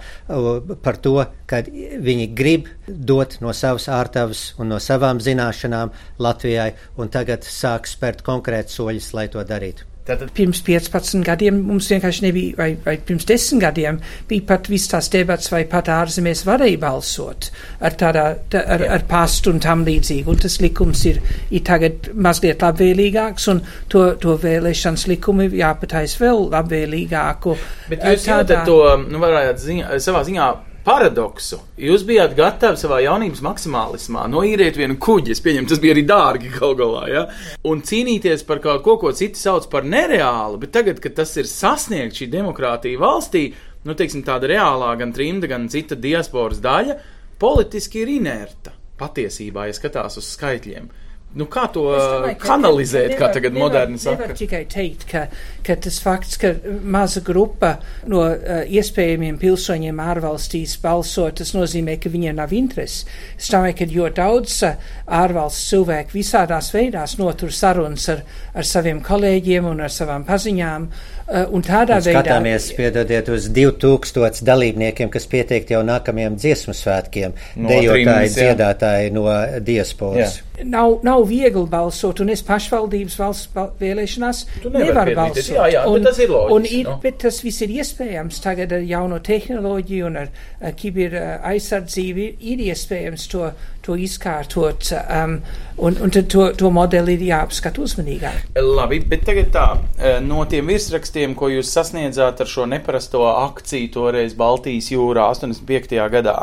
par 0.85 1.01
to, 1.01 1.23
ka 1.49 1.63
viņi 1.65 2.31
grib 2.37 2.69
dot 2.87 3.39
no 3.45 3.55
savas 3.57 3.89
ārtavas 3.93 4.53
un 4.61 4.75
no 4.75 4.81
savām 4.83 5.23
zināšanām 5.25 5.93
Latvijai, 6.23 6.73
un 7.01 7.13
tagad 7.13 7.47
sāk 7.49 7.89
spērt 7.89 8.25
konkrētus 8.27 8.81
soļus, 8.81 9.13
lai 9.17 9.29
to 9.33 9.45
darītu. 9.45 9.89
Tātad 10.09 10.31
pirms 10.33 10.63
15 10.65 11.21
gadiem 11.21 11.59
mums 11.69 11.91
vienkārši 11.93 12.23
nebija, 12.25 12.55
vai, 12.57 12.69
vai 12.81 12.95
pirms 13.05 13.27
10 13.29 13.61
gadiem 13.61 13.99
bija 14.29 14.47
pat 14.49 14.71
viss 14.73 14.89
tās 14.89 15.11
debats, 15.13 15.51
vai 15.53 15.67
pat 15.69 15.91
ārzemēs 15.93 16.47
varēja 16.49 16.79
balsot 16.81 17.51
ar, 17.85 17.97
tādā, 18.01 18.23
tā, 18.49 18.63
ar, 18.77 18.87
ar 18.97 19.05
pastu 19.11 19.53
un 19.53 19.61
tam 19.61 19.83
līdzīgi. 19.85 20.25
Un 20.33 20.41
tas 20.41 20.57
likums 20.65 21.05
ir, 21.11 21.21
ir 21.53 21.65
tagad 21.69 22.09
mazliet 22.17 22.65
labvēlīgāks, 22.65 23.51
un 23.53 23.61
to, 23.93 24.07
to 24.23 24.39
vēlēšanas 24.41 25.05
likumi 25.13 25.51
jāpatais 25.61 26.17
vēl 26.23 26.49
labvēlīgāku. 26.57 27.59
Bet 27.93 28.09
jūs 28.09 28.25
tādā... 28.31 28.63
to, 28.65 28.81
nu, 29.05 29.21
varētu 29.21 29.67
ziņā, 29.67 30.01
savā 30.09 30.25
ziņā 30.31 30.49
paradoksu. 30.87 31.59
Jūs 31.81 32.05
bijāt 32.09 32.35
gatavi 32.39 32.81
savā 32.81 33.01
jaunības 33.05 33.43
maksimālismā 33.45 34.27
noīrēt 34.31 34.79
vienu 34.79 34.99
kuģi, 35.03 35.35
es 35.35 35.43
pieņemu, 35.45 35.69
tas 35.71 35.83
bija 35.83 35.97
arī 35.97 36.05
dārgi 36.09 36.53
gal 36.55 36.77
galā, 36.79 37.03
ja? 37.13 37.25
un 37.69 37.83
cīnīties 37.85 38.47
par 38.49 38.63
kaut 38.65 38.85
ko, 38.87 38.97
ko 39.03 39.13
citi 39.17 39.41
sauc 39.41 39.69
par 39.73 39.87
nereālu, 39.89 40.61
bet 40.63 40.73
tagad, 40.77 41.03
kad 41.05 41.17
tas 41.19 41.35
ir 41.41 41.51
sasniegts 41.51 42.23
šī 42.23 42.31
demokrātija 42.33 43.01
valstī, 43.03 43.49
nu, 43.85 43.97
teiksim, 43.99 44.25
tāda 44.27 44.51
reālā 44.51 44.95
gan 45.01 45.13
trimda, 45.15 45.51
gan 45.51 45.69
cita 45.73 45.99
diasporas 45.99 46.63
daļa, 46.65 46.99
politiski 47.39 48.03
ir 48.05 48.17
inerta 48.19 48.75
patiesībā, 48.99 49.69
ja 49.69 49.77
skatās 49.77 50.19
uz 50.19 50.33
skaitļiem. 50.35 50.89
Nu, 51.37 51.45
kā 51.45 51.67
to 51.69 51.83
domāju, 51.93 52.39
kanalizēt, 52.41 53.11
nevar, 53.13 53.21
kā 53.21 53.27
tagad 53.37 53.53
nevar, 53.53 53.67
moderni 53.67 53.99
saka? 54.01 54.23
Nevar 54.25 54.39
tikai 54.39 54.63
teikt, 54.73 55.03
ka, 55.11 55.27
ka 55.67 55.75
tas 55.85 55.99
fakts, 56.01 56.39
ka 56.41 56.55
maza 56.89 57.21
grupa 57.25 57.75
no 58.09 58.23
uh, 58.25 58.63
iespējamiem 58.65 59.37
pilsoņiem 59.43 60.01
ārvalstīs 60.01 60.79
balso, 60.81 61.27
tas 61.37 61.53
nozīmē, 61.53 61.99
ka 62.01 62.09
viņiem 62.15 62.41
nav 62.41 62.55
interesi. 62.57 63.05
Es 63.37 63.51
domāju, 63.53 63.77
ka 63.83 63.89
jo 63.93 64.09
daudz 64.17 64.57
uh, 64.71 64.89
ārvalsts 65.21 65.69
cilvēku 65.69 66.17
visādās 66.17 66.73
veidās 66.73 67.19
notur 67.21 67.53
sarunas 67.53 68.09
ar, 68.15 68.25
ar 68.57 68.71
saviem 68.73 69.05
kolēģiem 69.05 69.69
un 69.69 69.85
ar 69.85 69.93
savām 69.93 70.25
paziņām, 70.25 70.89
uh, 70.89 71.45
un 71.53 71.69
tādā 71.69 72.01
un 72.01 72.09
veidā. 72.09 72.25
Skatāmies, 72.25 72.73
piedodiet, 72.81 73.29
uz 73.37 73.53
2000 73.53 74.49
dalībniekiem, 74.49 75.13
kas 75.13 75.29
pieteikt 75.29 75.77
jau 75.77 75.85
nākamajiem 75.85 76.41
dziesmu 76.41 76.73
svētkiem, 76.73 77.37
no 77.61 77.77
dejotāji, 77.77 78.37
dziedātāji 78.41 79.17
no 79.21 79.29
diasporas. 79.61 80.41
Jā 80.41 80.48
nav, 80.65 80.99
nav 81.07 81.25
viegli 81.29 81.65
balsot, 81.71 82.23
un 82.25 82.33
es 82.33 82.43
pašvaldības 82.47 83.17
valsts 83.21 83.51
vēlēšanās 83.81 84.45
nevaru 84.65 85.15
balsot. 85.19 85.53
Jā, 85.55 85.69
jā, 85.73 85.85
un, 85.91 86.05
tas 86.07 86.21
ir 86.23 86.33
loģiski. 86.33 86.57
Un 86.57 86.69
ir, 86.69 86.85
no? 86.89 86.97
Bet 87.03 87.21
tas 87.25 87.41
viss 87.45 87.65
ir 87.65 87.75
iespējams 87.79 88.43
tagad 88.45 88.75
ar 88.77 88.85
jauno 88.87 89.21
tehnoloģiju 89.25 90.09
un 90.09 90.21
ar, 90.25 90.31
ar 90.63 90.77
kiber 90.79 91.17
aizsardzību 91.53 92.25
ir, 92.25 92.39
ir 92.55 92.65
iespējams 92.69 93.27
to, 93.33 93.51
to 93.85 93.97
izkārtot, 93.99 94.91
um, 95.01 95.39
un, 95.79 95.99
un 96.05 96.13
to, 96.13 96.49
to 96.59 96.73
modeli 96.75 97.17
ir 97.17 97.27
jāapskata 97.31 97.83
uzmanīgāk. 97.85 98.51
Labi, 98.61 99.01
bet 99.09 99.25
tagad 99.29 99.53
tā, 99.55 99.67
eh, 99.99 100.19
no 100.25 100.43
tiem 100.51 100.69
virsrakstiem, 100.69 101.37
ko 101.39 101.51
jūs 101.53 101.73
sasniedzāt 101.73 102.43
ar 102.45 102.51
šo 102.51 102.67
neparasto 102.69 103.25
akciju 103.31 103.93
toreiz 103.95 104.37
Baltijas 104.39 104.91
jūrā 104.93 105.31
85. 105.33 105.97
gadā, 106.13 106.37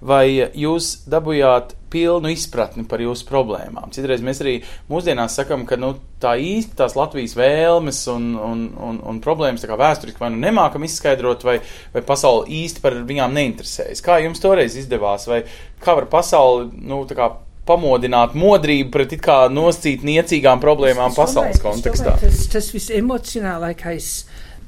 vai 0.00 0.24
jūs 0.56 0.92
dabujāt 1.10 1.74
pilnu 1.90 2.30
izpratni 2.30 2.84
par 2.88 3.02
jūsu 3.02 3.26
problēmām. 3.28 3.90
Citreiz 3.94 4.22
mēs 4.24 4.40
arī 4.44 4.56
mūsdienās 4.90 5.34
sakam, 5.40 5.66
ka 5.66 5.78
nu, 5.80 5.92
tā 6.22 6.36
īsti 6.38 6.78
tās 6.78 6.94
Latvijas 6.98 7.34
vēlmes 7.38 8.00
un, 8.12 8.30
un, 8.38 8.64
un, 8.78 9.00
un 9.10 9.20
problēmas 9.24 9.66
vēsturiski 9.66 10.22
vai 10.22 10.32
nu 10.34 10.40
nemākam 10.44 10.86
izskaidrot, 10.86 11.44
vai, 11.46 11.58
vai 11.94 12.04
pasauli 12.06 12.62
īsti 12.62 12.84
par 12.84 13.00
viņām 13.08 13.36
neinteresējas. 13.36 14.04
Kā 14.06 14.20
jums 14.24 14.42
toreiz 14.42 14.78
izdevās, 14.78 15.26
vai 15.30 15.42
kā 15.82 15.98
var 15.98 16.06
pasauli, 16.12 16.70
nu, 16.86 17.02
kā 17.10 17.32
pamodināt 17.70 18.34
modrību 18.38 18.90
pret 18.94 19.16
it 19.16 19.24
kā 19.24 19.40
noscīt 19.52 20.04
niecīgām 20.06 20.62
problēmām 20.62 21.14
pasaules 21.16 21.60
kontekstā? 21.62 22.16
Tas, 22.22 22.46
tas 22.50 22.70
viss 22.74 22.92
emocionālākais 22.94 24.12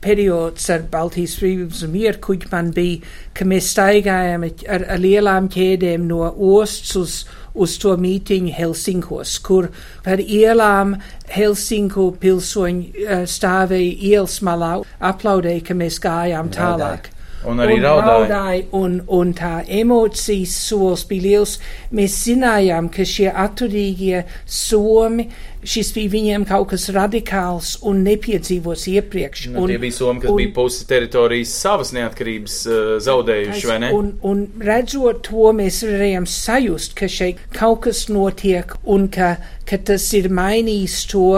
periods 0.02 0.68
ar 0.74 0.84
Baltijas 0.92 1.36
brīvības 1.40 1.84
un 1.86 1.94
mieru 1.94 2.20
kuģi 2.26 2.50
man 2.52 2.72
bija, 2.74 3.12
ka 3.36 3.46
mēs 3.48 3.70
staigājām 3.74 4.48
ar, 4.48 4.84
ar 4.96 5.00
lielām 5.02 5.48
ķēdēm 5.52 6.08
no 6.10 6.26
ostas 6.52 6.96
uz, 6.98 7.16
uz 7.54 7.78
to 7.82 7.94
mītiņu 8.00 8.52
Helsinkos, 8.56 9.38
kur 9.46 9.70
par 10.04 10.22
ielām 10.22 10.96
Helsinku 11.32 12.10
pilsoņi 12.22 13.06
uh, 13.06 13.24
stāvēja 13.28 13.96
ielas 14.12 14.40
malā, 14.44 14.76
aplaudēja, 15.12 15.66
ka 15.70 15.78
mēs 15.78 16.00
gājām 16.02 16.52
tālāk. 16.54 17.10
Raudāja. 17.10 17.18
Un 17.42 17.58
arī 17.58 17.80
un 17.80 17.82
raudāja. 17.82 18.06
raudāja 18.06 18.66
un, 18.78 18.92
un 19.10 19.32
tā 19.34 19.52
emocijas 19.80 20.54
solis 20.68 21.02
bija 21.08 21.24
liels. 21.26 21.56
Mēs 21.90 22.20
zinājām, 22.28 22.90
ka 22.94 23.06
šie 23.08 23.32
atturīgie 23.32 24.22
somi, 24.46 25.26
šis 25.62 25.92
bija 25.94 26.10
viņiem 26.12 26.44
kaut 26.48 26.70
kas 26.72 26.88
radikāls 26.94 27.76
un 27.86 28.02
nepiedzīvos 28.06 28.86
iepriekš. 28.90 29.46
Nu, 29.52 29.64
un, 29.64 29.70
tie 29.70 29.78
bija 29.82 29.96
somi, 29.96 30.22
kas 30.24 30.32
un, 30.32 30.40
bija 30.40 30.52
pusi 30.56 30.86
teritorijas 30.90 31.54
savas 31.62 31.92
neatkarības 31.96 32.58
uh, 32.66 32.92
zaudējuši, 33.04 33.66
vai 33.70 33.80
ne? 33.84 33.90
Un, 33.96 34.12
un 34.26 34.44
redzot 34.62 35.24
to, 35.28 35.50
mēs 35.56 35.82
varējām 35.86 36.28
sajust, 36.30 36.96
ka 36.98 37.10
šeit 37.10 37.42
kaut 37.54 37.84
kas 37.86 38.06
notiek 38.12 38.74
un 38.82 39.08
ka, 39.12 39.36
ka 39.68 39.78
tas 39.92 40.08
ir 40.18 40.30
mainījis 40.34 41.04
to, 41.12 41.28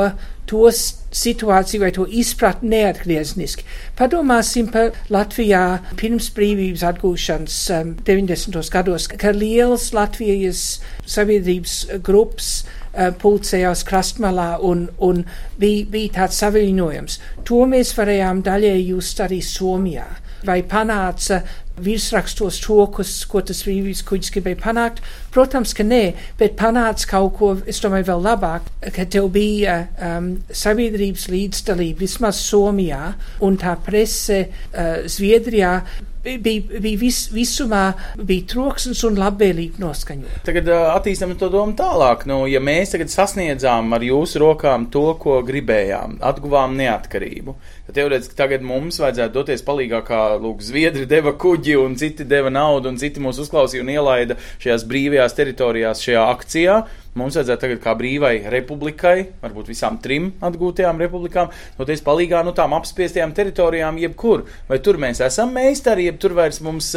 tos 0.49 0.81
situāciju 1.15 1.81
vai 1.81 1.91
to 1.95 2.05
izpratni 2.21 2.75
neatgriezniski. 2.75 3.65
Padomāsim 3.97 4.67
par 4.73 4.93
Latvijā 5.13 5.63
pirms 6.01 6.31
brīvības 6.37 6.85
atgūšanas 6.91 7.59
um, 7.77 7.93
90. 8.05 8.59
gados, 8.73 9.09
ka 9.09 9.33
liels 9.37 9.91
Latvijas 9.97 10.65
sabiedrības 11.09 11.79
grupas 12.05 12.51
uh, 12.65 12.84
pulcējās 13.21 13.85
krastmalā 13.89 14.55
un, 14.63 14.87
un 15.03 15.25
bija, 15.59 15.87
bija 15.91 16.15
tāds 16.21 16.41
saviņojums. 16.43 17.19
To 17.49 17.65
mēs 17.71 17.95
varējām 17.99 18.45
daļēji 18.47 18.91
just 18.93 19.25
arī 19.25 19.41
Somijā. 19.45 20.07
Vai 20.45 20.59
panāca 20.69 21.39
virsrakstos 21.81 22.59
to, 22.63 22.77
kas, 22.95 23.13
ko 23.29 23.41
tas 23.47 23.63
brīvības 23.65 24.03
kuģis 24.07 24.33
gribēja 24.35 24.61
panākt? 24.61 25.01
Protams, 25.35 25.73
ka 25.75 25.87
nē, 25.87 26.03
bet 26.39 26.59
panāca 26.61 27.09
kaut 27.15 27.39
ko, 27.39 27.51
es 27.67 27.81
domāju, 27.83 28.11
vēl 28.11 28.25
labāk, 28.29 28.69
ka 28.95 29.07
tev 29.11 29.31
bija 29.35 29.79
um, 29.97 30.35
sabiedrības 30.53 31.31
līdzdalība 31.33 32.05
vismaz 32.05 32.43
Somijā 32.45 33.15
un 33.47 33.57
tā 33.61 33.73
prese 33.87 34.45
uh, 34.45 35.07
Zviedrijā 35.09 35.79
bija, 36.25 36.81
bija 36.81 36.99
vis, 37.01 37.21
visumā 37.33 37.85
bija 38.17 38.47
troksnis 38.55 39.03
un 39.07 39.19
labvēlīgi 39.21 39.83
noskaņot. 39.83 40.41
Tagad 40.47 40.71
attīstam 40.73 41.35
to 41.41 41.51
domu 41.53 41.77
tālāk. 41.79 42.25
Nu, 42.31 42.43
ja 42.51 42.63
mēs 42.65 42.95
tagad 42.95 43.13
sasniedzām 43.13 43.93
ar 43.97 44.05
jūsu 44.05 44.43
rokām 44.43 44.89
to, 44.95 45.07
ko 45.21 45.41
gribējām, 45.47 46.19
atguvām 46.25 46.77
neatkarību, 46.81 47.57
tad 47.89 47.99
teorētiski 47.99 48.39
tagad 48.39 48.65
mums 48.67 49.01
vajadzētu 49.03 49.37
doties 49.37 49.65
palīgā, 49.67 50.03
kā 50.07 50.25
lūk, 50.41 50.63
Zviedri 50.65 51.07
deva 51.11 51.35
kuģi 51.37 51.79
un 51.81 51.97
citi 52.01 52.27
deva 52.29 52.53
naudu 52.53 52.93
un 52.93 53.01
citi 53.01 53.23
mūs 53.23 53.41
uzklausīja 53.45 53.85
un 53.85 53.95
ielaida 53.95 54.39
šajās 54.63 54.87
brīvajās 54.89 55.37
teritorijās 55.37 56.05
šajā 56.05 56.29
akcijā. 56.35 56.79
Mums 57.18 57.37
vajadzētu 57.38 57.62
tagad 57.62 57.81
kā 57.85 57.94
brīvai 57.98 58.33
republikai, 58.50 59.14
varbūt 59.42 59.70
visām 59.70 60.00
trim 60.03 60.33
atgūtajām 60.44 60.98
republikām, 61.03 61.53
doties 61.79 62.03
palīgā 62.07 62.40
no 62.46 62.55
tām 62.57 62.74
apspiestajām 62.77 63.35
teritorijām, 63.37 64.00
jebkur. 64.03 64.44
Vai 64.70 64.81
tur 64.83 64.98
mēs 65.03 65.22
esam 65.24 65.55
meistari, 65.55 66.09
jeb 66.09 66.18
tur 66.22 66.35
vairs 66.38 66.59
mums, 66.64 66.90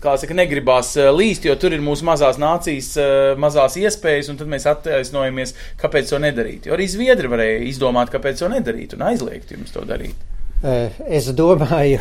kā 0.00 0.14
saka, 0.20 0.36
negribās 0.38 0.94
līst, 1.16 1.44
jo 1.48 1.56
tur 1.60 1.76
ir 1.76 1.84
mūsu 1.84 2.06
mazās 2.08 2.38
nācijas, 2.40 2.94
mazās 3.40 3.76
iespējas, 3.80 4.30
un 4.32 4.38
tad 4.40 4.48
mēs 4.52 4.68
attaisnojamies, 4.70 5.54
kāpēc 5.80 6.14
to 6.14 6.22
nedarīt. 6.22 6.70
Jo 6.70 6.78
arī 6.78 6.88
Zviedri 6.88 7.28
varēja 7.30 7.60
izdomāt, 7.68 8.12
kāpēc 8.14 8.40
to 8.40 8.48
nedarīt 8.52 8.96
un 8.96 9.04
aizliegt 9.10 9.52
jums 9.52 9.74
to 9.74 9.84
darīt. 9.88 10.16
Es 11.06 11.28
domāju, 11.38 12.00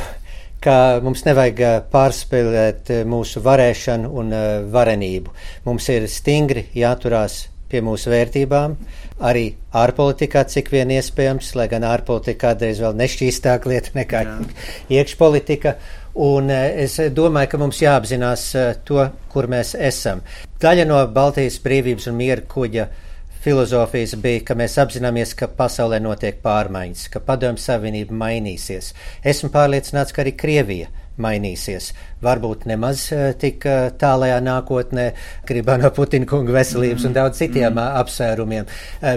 ka 0.64 0.78
mums 1.06 1.22
nevajag 1.28 1.90
pārspēlēt 1.94 2.90
mūsu 3.06 3.44
varēšanu 3.46 4.10
un 4.22 4.34
varenību. 4.74 5.36
Mums 5.68 5.90
ir 5.94 6.08
stingri 6.10 6.64
jāturās 6.74 7.44
pie 7.72 7.82
mūsu 7.86 8.12
vērtībām, 8.12 8.76
arī 9.28 9.46
ārpolitikā, 9.76 10.44
cik 10.50 10.72
vien 10.74 10.92
iespējams, 10.98 11.54
lai 11.60 11.68
gan 11.72 11.86
ārpolitika 11.88 12.48
kādreiz 12.48 12.82
vēl 12.84 12.98
nešķīstāk 13.00 13.68
lieta 13.70 13.96
nekā 13.98 14.24
Jā. 14.28 14.36
iekšpolitika. 15.00 15.78
Un 16.28 16.50
es 16.50 16.96
domāju, 17.14 17.52
ka 17.52 17.60
mums 17.62 17.82
jāapzinās 17.84 18.46
to, 18.88 19.04
kur 19.30 19.46
mēs 19.52 19.76
esam. 19.78 20.24
Daļa 20.62 20.88
no 20.90 21.02
Baltijas 21.14 21.60
brīvības 21.62 22.08
un 22.10 22.18
miera 22.18 22.42
kuģa 22.42 22.88
filozofijas 23.44 24.16
bija, 24.22 24.42
ka 24.48 24.56
mēs 24.58 24.80
apzināmies, 24.82 25.36
ka 25.38 25.48
pasaulē 25.60 26.00
notiek 26.04 26.40
pārmaiņas, 26.44 27.06
ka 27.14 27.22
padomju 27.24 27.62
savienība 27.62 28.18
mainīsies. 28.18 28.94
Esmu 29.24 29.52
pārliecināts, 29.54 30.16
ka 30.16 30.26
arī 30.26 30.34
Krievija 30.40 30.90
mainīsies. 31.22 31.92
Varbūt 32.24 32.68
nemaz 32.70 33.08
eh, 33.16 33.32
tik 33.40 33.66
eh, 33.70 33.90
tālajā 34.00 34.38
nākotnē, 34.46 35.10
gribā 35.48 35.78
no 35.82 35.92
Putina 35.96 36.30
kunga 36.30 36.56
veselības 36.60 37.04
mm, 37.04 37.10
un 37.10 37.18
daudz 37.18 37.42
citiem 37.42 37.74
mm. 37.74 38.00
apsvērumiem. 38.04 38.72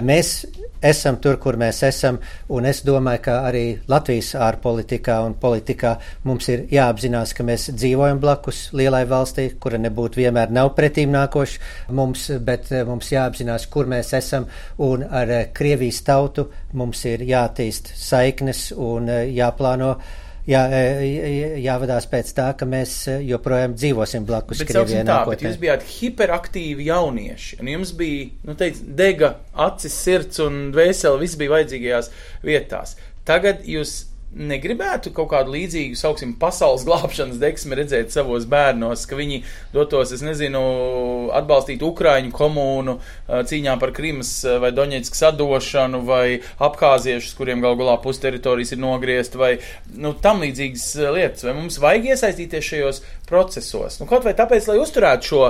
Mēs 0.05 0.35
esam 0.81 1.17
tur, 1.21 1.37
kur 1.41 1.57
mēs 1.61 1.81
esam, 1.85 2.17
un 2.49 2.65
es 2.69 2.81
domāju, 2.85 3.21
ka 3.27 3.35
arī 3.47 3.63
Latvijas 3.91 4.33
ārpolitikā 4.41 5.19
un 5.25 5.35
politikā 5.41 5.93
mums 6.25 6.49
ir 6.49 6.65
jāapzinās, 6.73 7.35
ka 7.37 7.45
mēs 7.45 7.69
dzīvojam 7.75 8.21
blakus 8.21 8.63
lielai 8.77 9.03
valstī, 9.09 9.51
kura 9.61 9.77
nebūtu 9.81 10.23
vienmēr 10.23 10.53
nav 10.53 10.73
pretīm 10.77 11.13
nākoša 11.13 11.93
mums, 11.97 12.27
bet 12.41 12.71
mums 12.87 13.11
jāapzinās, 13.13 13.67
kur 13.71 13.89
mēs 13.91 14.13
esam, 14.17 14.49
un 14.81 15.05
ar 15.05 15.33
Krievijas 15.53 16.01
tautu 16.07 16.49
mums 16.73 17.05
ir 17.05 17.25
jātīst 17.29 17.93
saiknes 17.97 18.71
un 18.77 19.09
jāplāno 19.29 19.95
jā, 20.49 20.61
jāvadās 21.61 22.07
pēc 22.11 22.31
tā, 22.37 22.47
ka 22.57 22.67
mēs 22.69 22.95
joprojām 23.27 23.75
dzīvosim 23.77 24.27
blakus 24.27 24.63
Krievijai 24.67 25.05
nākotnē. 25.07 25.51
Jūs 25.51 25.59
bijāt 25.61 25.85
hiperaktīvi 25.87 26.87
jaunieši, 26.89 27.59
un 27.61 27.71
jums 27.75 27.95
bija, 27.97 28.29
nu 28.47 28.57
teic, 28.59 28.79
dega 28.97 29.35
acis, 29.67 29.97
sirds 29.97 30.41
un 30.43 30.63
dvēseli, 30.75 31.21
viss 31.23 31.39
bija 31.39 31.55
vajadzīgajās 31.57 32.11
vietās. 32.45 32.95
Tagad 33.27 33.65
jūs 33.69 34.10
negribētu 34.31 35.11
kaut 35.15 35.29
kādu 35.33 35.51
līdzīgu, 35.55 35.97
sauksim, 35.99 36.33
pasaules 36.39 36.85
glābšanas 36.87 37.39
deksmi 37.41 37.77
redzēt 37.77 38.13
savos 38.13 38.45
bērnos, 38.49 39.03
ka 39.09 39.17
viņi 39.19 39.41
dotos, 39.73 40.13
es 40.15 40.23
nezinu, 40.23 40.61
atbalstīt 41.35 41.83
Ukraiņu 41.83 42.31
komūnu 42.35 42.97
cīņā 43.27 43.75
par 43.81 43.93
Krimas 43.95 44.33
vai 44.63 44.71
Doņetskas 44.75 45.25
atdošanu 45.31 46.03
vai 46.07 46.25
apkāziešus, 46.63 47.35
kuriem 47.39 47.63
gal 47.63 47.75
galā 47.79 47.97
pus 48.03 48.21
teritorijas 48.23 48.71
ir 48.75 48.81
nogriezt 48.83 49.35
vai, 49.39 49.57
nu, 49.95 50.13
tam 50.13 50.43
līdzīgas 50.45 50.87
lietas. 51.11 51.47
Vai 51.47 51.57
mums 51.57 51.81
vajag 51.83 52.13
iesaistīties 52.13 52.71
šajos 52.71 53.03
procesos? 53.27 53.99
Nu, 53.99 54.07
kaut 54.09 54.23
vai 54.27 54.35
tāpēc, 54.37 54.71
lai 54.71 54.79
uzturētu 54.81 55.31
šo 55.31 55.43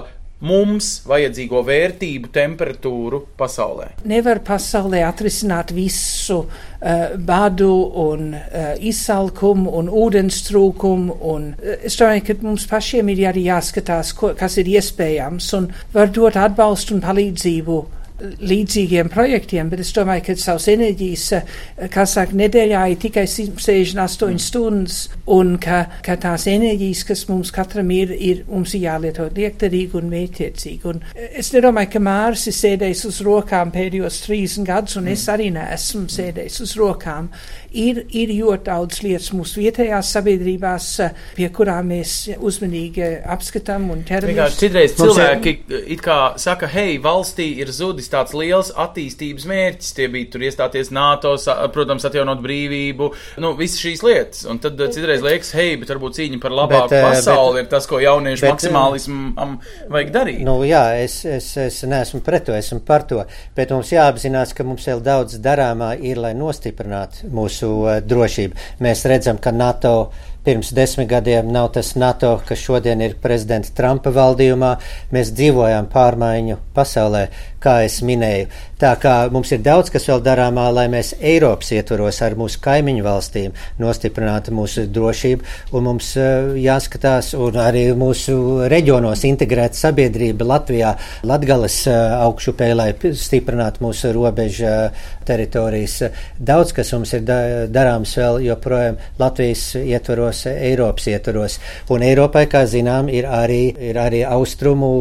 mums 0.45 0.89
vajadzīgo 1.08 1.62
vērtību, 1.67 2.32
temperatūru 2.34 3.21
pasaulē. 3.39 3.91
Nevar 4.10 4.41
pasaulē 4.45 5.04
atrisināt 5.08 5.73
visu 5.75 6.41
uh, 6.41 7.15
badu 7.17 7.71
un 8.06 8.34
uh, 8.36 8.73
izsalkumu 8.77 9.75
un 9.80 9.91
ūdens 10.01 10.41
trūkumu. 10.49 11.17
Un, 11.34 11.49
uh, 11.56 11.77
es 11.86 11.97
domāju, 12.01 12.25
ka 12.27 12.38
mums 12.41 12.67
pašiem 12.69 13.13
ir 13.13 13.25
arī 13.32 13.47
jāskatās, 13.51 14.15
ko, 14.17 14.34
kas 14.38 14.58
ir 14.62 14.71
iespējams 14.75 15.51
un 15.60 15.71
var 15.93 16.13
dot 16.13 16.39
atbalstu 16.41 16.97
un 16.97 17.06
palīdzību 17.06 17.82
līdzīgiem 18.21 19.10
projektiem, 19.12 19.69
bet 19.71 19.81
es 19.84 19.91
domāju, 19.95 20.23
ka 20.27 20.36
savas 20.39 20.67
enerģijas, 20.71 21.25
eh, 21.38 21.88
kā 21.91 22.05
saka, 22.10 22.36
nedēļā 22.38 22.84
ir 22.91 22.99
tikai 23.01 23.25
68 23.29 24.31
mm. 24.34 24.41
stundas, 24.41 24.99
un 25.31 25.55
ka, 25.62 25.84
ka 26.05 26.17
tās 26.21 26.47
enerģijas, 26.51 27.03
kas 27.07 27.25
mums 27.29 27.53
katram 27.55 27.91
ir, 27.95 28.13
ir 28.13 28.43
mums 28.49 28.75
ir 28.77 28.86
jālieto 28.86 29.27
liekterīgi 29.34 29.97
un 29.99 30.12
mētiecīgi. 30.12 30.81
Un 30.91 31.01
eh, 31.15 31.31
es 31.41 31.51
nedomāju, 31.55 31.93
ka 31.95 32.03
Mārs 32.03 32.45
ir 32.51 32.57
sēdējis 32.57 33.05
uz 33.10 33.21
rokām 33.25 33.73
pēdējos 33.73 34.21
30 34.27 34.69
gadus, 34.69 34.97
un 34.99 35.07
mm. 35.07 35.15
es 35.17 35.25
arī 35.31 35.49
neesmu 35.55 36.05
sēdējis 36.12 36.62
uz 36.67 36.75
rokām. 36.81 37.31
Ir, 37.71 38.03
ir 38.12 38.34
ļoti 38.36 38.67
daudz 38.67 38.99
lietas 39.05 39.31
mūsu 39.34 39.62
vietējās 39.63 40.13
sabiedrībās, 40.17 40.91
eh, 41.05 41.17
pie 41.38 41.49
kurām 41.55 41.91
mēs 41.91 42.15
uzmanīgi 42.38 43.07
apskatām 43.31 43.89
un 43.95 44.05
ķeramies. 44.07 44.60
Citreiz 44.62 44.95
cilvēki 44.99 45.57
it 45.88 46.03
kā 46.03 46.19
saka, 46.41 46.69
hei, 46.71 46.99
valstī 47.01 47.47
ir 47.63 47.71
zudis 47.73 48.11
tāds 48.12 48.36
liels 48.38 48.71
attīstības 48.76 49.47
mērķis. 49.50 49.93
Tie 49.97 50.08
bija 50.12 50.32
tur 50.34 50.45
iestāties 50.47 50.91
NATO, 50.95 51.36
protams, 51.74 52.06
atjaunot 52.08 52.43
brīvību, 52.43 53.12
nu, 53.43 53.54
visas 53.60 53.82
šīs 53.84 54.04
lietas. 54.06 54.43
Un 54.52 54.62
tad 54.63 54.80
eh, 54.82 54.91
citreiz 54.93 55.24
liekas, 55.26 55.54
hei, 55.58 55.78
bet 55.82 55.93
varbūt 55.93 56.19
cīņa 56.19 56.41
par 56.43 56.56
labāku 56.58 56.91
bet, 56.91 56.97
eh, 57.00 57.08
pasauli 57.10 57.62
bet, 57.62 57.69
ir 57.69 57.71
tas, 57.76 57.89
ko 57.89 58.02
jauniešu 58.04 58.47
bet, 58.47 58.56
maksimālismam 58.56 59.58
vajag 59.91 60.13
darīt. 60.17 60.43
Nu, 60.47 60.58
jā, 60.67 60.84
es, 61.02 61.21
es, 61.26 61.52
es 61.62 61.82
neesmu 61.88 62.24
pret 62.26 62.50
to, 62.50 62.58
esmu 62.58 62.82
par 62.86 63.08
to, 63.10 63.24
bet 63.58 63.74
mums 63.76 63.93
jāapzinās, 63.93 64.56
ka 64.58 64.67
mums 64.67 64.88
vēl 64.89 65.04
daudz 65.06 65.39
darāmā 65.43 65.93
ir, 66.00 66.19
lai 66.21 66.34
nostiprinātu 66.38 67.32
mūsu 67.32 67.62
mūsu 67.62 67.71
uh, 67.86 68.02
drošību. 68.04 68.56
Mēs 68.82 69.06
redzam, 69.06 69.39
ka 69.41 69.52
NATO 69.52 70.12
pirms 70.45 70.71
desmit 70.74 71.10
gadiem 71.10 71.52
nav 71.54 71.71
tas 71.76 71.93
NATO, 71.95 72.39
kas 72.47 72.60
šodien 72.60 73.02
ir 73.02 73.15
prezidenta 73.21 73.69
Trumpa 73.78 74.10
valdījumā. 74.10 74.71
Mēs 75.13 75.34
dzīvojam 75.38 75.89
pārmaiņu 75.91 76.58
pasaulē, 76.74 77.28
kā 77.62 77.82
es 77.86 78.02
minēju. 78.06 78.50
Tā 78.82 78.95
kā 78.97 79.13
mums 79.30 79.52
ir 79.54 79.60
daudz, 79.62 79.91
kas 79.93 80.08
vēl 80.10 80.24
darāmā, 80.26 80.63
lai 80.74 80.88
mēs 80.89 81.12
Eiropas 81.21 81.69
ietvaros 81.76 82.17
ar 82.26 82.34
mūsu 82.39 82.58
kaimiņu 82.63 83.04
valstīm 83.06 83.54
nostiprinātu 83.78 84.56
mūsu 84.58 84.88
drošību, 84.89 85.45
un 85.78 85.86
mums 85.86 86.08
uh, 86.17 86.56
jāskatās, 86.58 87.36
un 87.38 87.60
arī 87.62 87.84
mūsu 87.97 88.65
reģionos 88.71 89.21
integrēt 89.30 89.78
sabiedrība 89.78 90.47
Latvijā, 90.50 90.95
Latgales 91.30 91.78
uh, 91.91 92.24
augšupē, 92.26 92.71
lai 92.74 92.89
stiprinātu 92.97 93.86
mūsu 93.86 94.15
robežu 94.17 94.65
uh, 94.65 95.06
teritorijas. 95.30 96.00
Daudz, 96.41 96.74
kas 96.74 96.89
mums 96.95 97.13
ir 97.13 97.21
da 97.28 97.38
darāms 97.69 98.15
vēl 98.17 98.41
joprojām 98.47 98.97
Latvijas 99.21 99.67
ietvaros, 99.78 100.47
Eiropas 100.52 101.06
ietvaros, 101.12 101.60
un 101.93 102.08
Eiropai, 102.08 102.47
kā 102.50 102.63
zinām, 102.65 103.13
ir 103.13 103.30
arī, 103.30 103.62
ir 103.91 104.02
arī 104.02 104.24
austrumu 104.26 104.91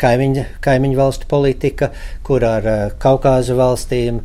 kaimiņu, 0.00 0.46
kaimiņu 0.64 0.98
valstu 0.98 1.28
politika, 1.28 1.81
kur 2.22 2.44
ar 2.46 2.68
Kaukāzu 3.02 3.56
valstīm, 3.58 4.20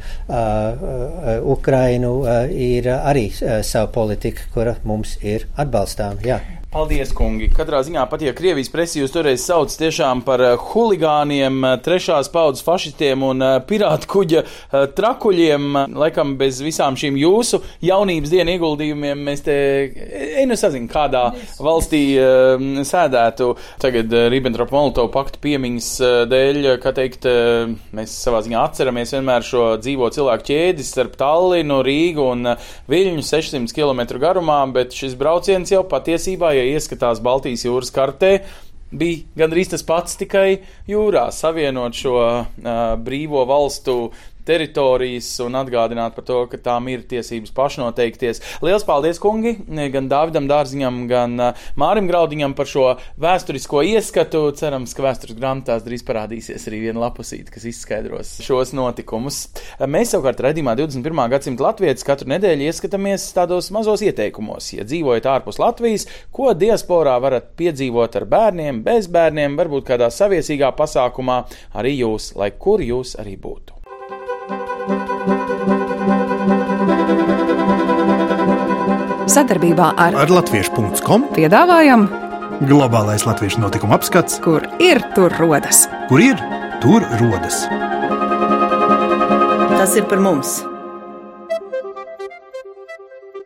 Ukrainu 1.57 2.13
ir 2.51 2.91
arī 2.97 3.29
sava 3.37 3.87
politika, 3.93 4.47
kura 4.53 4.77
mums 4.83 5.17
ir 5.21 5.47
atbalstām. 5.57 6.21
Jā. 6.25 6.41
Paldies, 6.67 7.13
kungi! 7.15 7.45
Katrā 7.55 7.79
ziņā 7.87 8.01
pat, 8.11 8.19
ja 8.27 8.33
Krievijas 8.35 8.67
presi 8.67 8.99
jūs 8.99 9.13
toreiz 9.13 9.39
sauc 9.47 9.71
tiešām 9.79 10.19
par 10.27 10.41
uh, 10.43 10.65
huligāniem, 10.73 11.61
uh, 11.63 11.75
trešās 11.79 12.27
paudzes 12.33 12.65
fašistiem 12.67 13.21
un 13.23 13.39
uh, 13.39 13.53
pirātu 13.63 14.09
kuģa 14.11 14.41
trakuļiem, 14.97 15.77
laikam 15.95 16.33
bez 16.37 16.59
visām 16.59 16.97
šīm 16.99 17.15
jūsu 17.21 17.61
jaunības 17.87 18.33
dienu 18.33 18.51
ieguldījumiem, 18.57 19.21
mēs 19.29 19.45
te, 19.45 19.55
nu 20.43 20.57
sazinu, 20.59 20.89
kādā 20.91 21.21
valstī 21.63 22.01
sēdētu 22.89 23.47
tagad 23.79 24.11
uh, 24.11 24.27
Ribbentrop-Molotov 24.33 25.07
paktu 25.15 25.39
piemiņas 25.47 25.89
dēļ, 26.27 26.61
kā 26.83 26.91
teikt, 26.99 27.29
mēs 27.95 28.17
savā 28.27 28.43
ziņā 28.43 28.65
atceramies 28.67 29.15
vienmēr 29.15 29.47
šo 29.47 29.69
dzīvo 29.85 30.11
cilvēku 30.19 30.49
ķēdi 30.51 30.89
starp 30.91 31.15
Tallinu, 31.23 31.79
Rīgu 31.87 32.27
un 32.35 32.51
Viļņu 32.91 33.23
600 33.31 33.71
km 33.71 34.19
garumā, 34.19 34.59
bet 34.75 34.91
šis 34.99 35.15
brauciens 35.15 35.71
jau 35.71 35.85
patiesībā 35.87 36.56
ja 36.57 36.65
ieskatās 36.75 37.21
Baltijas 37.23 37.65
jūras 37.67 37.93
kartē, 37.93 38.31
bija 38.91 39.23
gandrīz 39.43 39.71
tas 39.73 39.85
pats, 39.87 40.17
tikai 40.19 40.61
jūrā 40.89 41.27
savienot 41.35 41.97
šo 41.97 42.15
uh, 42.17 42.47
brīvo 43.03 43.43
valstu 43.49 43.97
teritorijas 44.47 45.29
un 45.43 45.59
atgādināt 45.59 46.15
par 46.15 46.25
to, 46.27 46.39
ka 46.51 46.59
tām 46.69 46.87
ir 46.91 47.03
tiesības 47.09 47.53
pašnoteikties. 47.57 48.41
Lielas 48.65 48.85
paldies, 48.87 49.19
kungi, 49.21 49.57
gan 49.93 50.09
Dāvidam 50.11 50.47
Dārziņam, 50.49 51.03
gan 51.09 51.35
Mārim 51.79 52.07
Graudiņam 52.09 52.55
par 52.57 52.69
šo 52.69 52.87
vēsturisko 53.21 53.83
ieskatu. 53.91 54.45
Cerams, 54.57 54.95
ka 54.97 55.05
vēstures 55.05 55.37
grāmatās 55.37 55.85
drīz 55.85 56.05
parādīsies 56.07 56.67
arī 56.69 56.81
viena 56.87 57.03
lapusīte, 57.05 57.51
kas 57.53 57.67
izskaidros 57.69 58.37
šos 58.45 58.73
notikumus. 58.77 59.43
Mēs 59.83 60.13
savukārt 60.15 60.41
redzījumā 60.47 60.77
21. 60.79 61.23
gadsimta 61.33 61.67
latviešu 61.67 62.07
katru 62.07 62.31
nedēļu 62.33 62.67
ieskatāmies 62.69 63.29
tādos 63.35 63.71
mazos 63.75 64.03
ieteikumos. 64.05 64.71
Ja 64.77 64.87
dzīvojat 64.87 65.29
ārpus 65.37 65.61
Latvijas, 65.61 66.07
ko 66.31 66.53
diasporā 66.57 67.17
varat 67.23 67.53
piedzīvot 67.59 68.19
ar 68.19 68.27
bērniem, 68.29 68.83
bez 68.85 69.09
bērniem, 69.11 69.57
varbūt 69.59 69.89
kādā 69.91 70.11
saviesīgā 70.13 70.73
pasākumā, 70.77 71.41
arī 71.77 71.97
jūs, 72.01 72.33
lai 72.39 72.53
kur 72.57 72.83
jūs 72.83 73.17
arī 73.21 73.37
būtu. 73.41 73.76
Sadarbībā 79.27 79.91
ar, 79.99 80.15
ar 80.15 80.31
Latviešu.com 80.31 81.27
piedāvājam 81.35 82.07
globālais 82.65 83.25
latviešu 83.27 83.61
notikuma 83.61 83.97
apskats, 83.97 84.39
kur 84.41 84.65
ir 84.81 85.01
tur 85.15 85.33
rodas. 85.37 85.85
Kur 86.09 86.23
ir 86.23 86.39
tur 86.81 87.05
rodas? 87.21 87.65
Tas 89.77 89.93
ir 89.99 90.07
par 90.09 90.23
mums! 90.23 90.57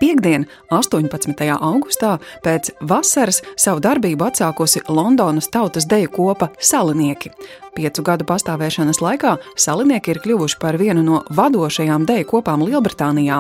Piektdien, 0.02 0.48
18. 0.74 1.44
augustā, 1.62 2.16
pēc 2.42 2.72
vasaras 2.90 3.44
savu 3.54 3.84
darbību 3.86 4.26
atsākusi 4.32 4.82
Londonas 4.90 5.52
tautas 5.54 5.86
deju 5.86 6.10
kopa 6.16 6.50
Salinieki. 6.58 7.30
Piecu 7.72 8.04
gadu 8.04 8.26
pastāvēšanas 8.28 9.00
laikā 9.00 9.38
salinieki 9.56 10.12
ir 10.12 10.20
kļuvuši 10.24 10.58
par 10.60 10.76
vienu 10.76 11.04
no 11.06 11.22
vadošajām 11.32 12.04
deju 12.10 12.28
kopām 12.34 12.66
Lielbritānijā. 12.68 13.38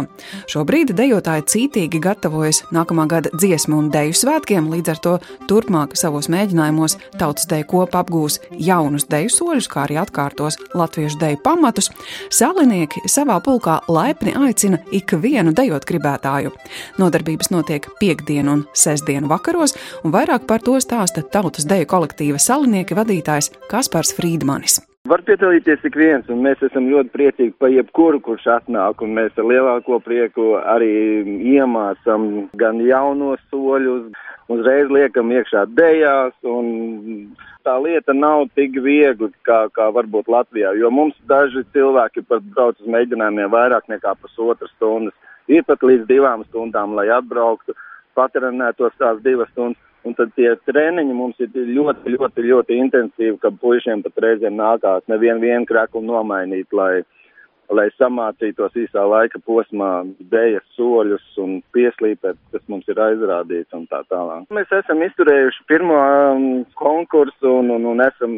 Šobrīd 0.51 0.93
dejotāji 0.95 1.43
cītīgi 1.51 1.99
gatavojas 1.99 2.61
nākamā 2.71 3.09
gada 3.11 3.31
dziesmu 3.35 3.75
un 3.81 3.89
deju 3.91 4.15
svētkiem, 4.15 4.69
līdz 4.71 4.93
ar 4.93 5.01
to 5.03 5.15
turpmāk 5.49 5.97
savos 5.99 6.29
mēģinājumos 6.31 6.95
tautas 7.19 7.49
deju 7.51 7.67
kopa 7.73 8.05
apgūs 8.05 8.39
jaunus 8.55 9.07
deju 9.11 9.33
soļus, 9.35 9.67
kā 9.67 9.83
arī 9.83 9.99
atkārtos 9.99 10.55
latviešu 10.79 11.19
deju 11.19 11.41
pamatus. 11.43 11.91
Salinieki 12.31 13.03
savā 13.11 13.35
pulkā 13.43 13.81
laipni 13.91 14.31
aicina 14.39 14.79
ikvienu 14.95 15.51
dejot 15.57 15.89
gribētāju. 15.91 16.53
Nodarbības 17.03 17.51
notiek 17.51 17.89
piekdienu 17.99 18.55
un 18.55 18.63
sestdienu 18.71 19.27
vakaros, 19.31 19.75
un 20.05 20.15
vairāk 20.15 20.47
par 20.47 20.63
to 20.63 20.79
stāsta 20.79 21.25
tautas 21.35 21.67
deju 21.67 21.91
kolektīva 21.91 22.39
salinieki 22.39 22.95
vadītājs 22.95 23.51
Kaspars 23.67 24.15
Frīdmanis. 24.21 24.79
Var 25.09 25.23
piedalīties 25.25 25.81
ik 25.87 25.95
viens, 25.97 26.27
un 26.29 26.43
mēs 26.45 26.59
esam 26.61 26.85
ļoti 26.91 27.09
priecīgi 27.09 27.55
par 27.59 27.71
jebkuru, 27.73 28.19
kurš 28.21 28.45
atnāk, 28.53 29.01
un 29.01 29.15
mēs 29.17 29.33
ar 29.41 29.47
lielāko 29.49 29.97
prieku 30.05 30.51
arī 30.61 30.91
iemācam 31.55 32.27
gan 32.61 32.83
jaunos 32.85 33.41
soļus, 33.49 34.11
uzreiz 34.53 34.93
liekam 34.93 35.33
iekšā 35.33 35.65
dejās, 35.73 36.35
un 36.45 37.33
tā 37.65 37.79
lieta 37.81 38.13
nav 38.13 38.45
tik 38.53 38.77
viegli, 38.85 39.31
kā, 39.47 39.63
kā 39.73 39.89
varbūt 39.95 40.29
Latvijā, 40.29 40.75
jo 40.77 40.93
mums 40.93 41.17
daži 41.31 41.65
cilvēki 41.73 42.27
pat 42.29 42.45
brauc 42.53 42.77
uz 42.77 42.93
mēģinājumiem 42.93 43.49
vairāk 43.57 43.89
nekā 43.89 44.13
pusotras 44.21 44.69
stundas. 44.75 45.17
Ir 45.49 45.65
pat 45.65 45.81
līdz 45.81 46.05
divām 46.07 46.45
stundām, 46.51 46.93
lai 46.93 47.09
atbrauktu, 47.09 47.73
patrenētos 48.15 48.93
tās 49.01 49.17
divas 49.25 49.49
stundas. 49.55 49.81
Un 50.07 50.15
tad 50.17 50.31
tie 50.33 50.49
treniņi 50.65 51.13
mums 51.13 51.41
ir 51.43 51.51
ļoti, 51.53 52.15
ļoti, 52.15 52.43
ļoti 52.49 52.77
intensīvi, 52.81 53.37
ka 53.41 53.51
puišiem 53.61 54.01
pat 54.05 54.21
reizēm 54.25 54.57
nākās 54.57 55.05
nevienu 55.11 55.43
vienu 55.43 55.67
kreklu 55.69 56.01
nomainīt, 56.01 56.73
lai, 56.73 57.03
lai 57.69 57.85
samācītos 57.99 58.73
īsā 58.81 59.03
laika 59.05 59.37
posmā 59.45 59.91
dējas 60.33 60.65
soļus 60.77 61.27
un 61.43 61.59
pieslīpēt, 61.75 62.39
kas 62.55 62.65
mums 62.71 62.89
ir 62.89 63.03
aizrādīts 63.05 63.77
un 63.77 63.85
tā 63.93 64.01
tālāk. 64.09 64.49
Mēs 64.49 64.73
esam 64.79 65.05
izturējuši 65.05 65.67
pirmo 65.69 65.99
um, 66.01 66.49
konkursu 66.81 67.59
un, 67.61 67.69
un, 67.77 67.85
un 67.93 68.01
esam 68.07 68.35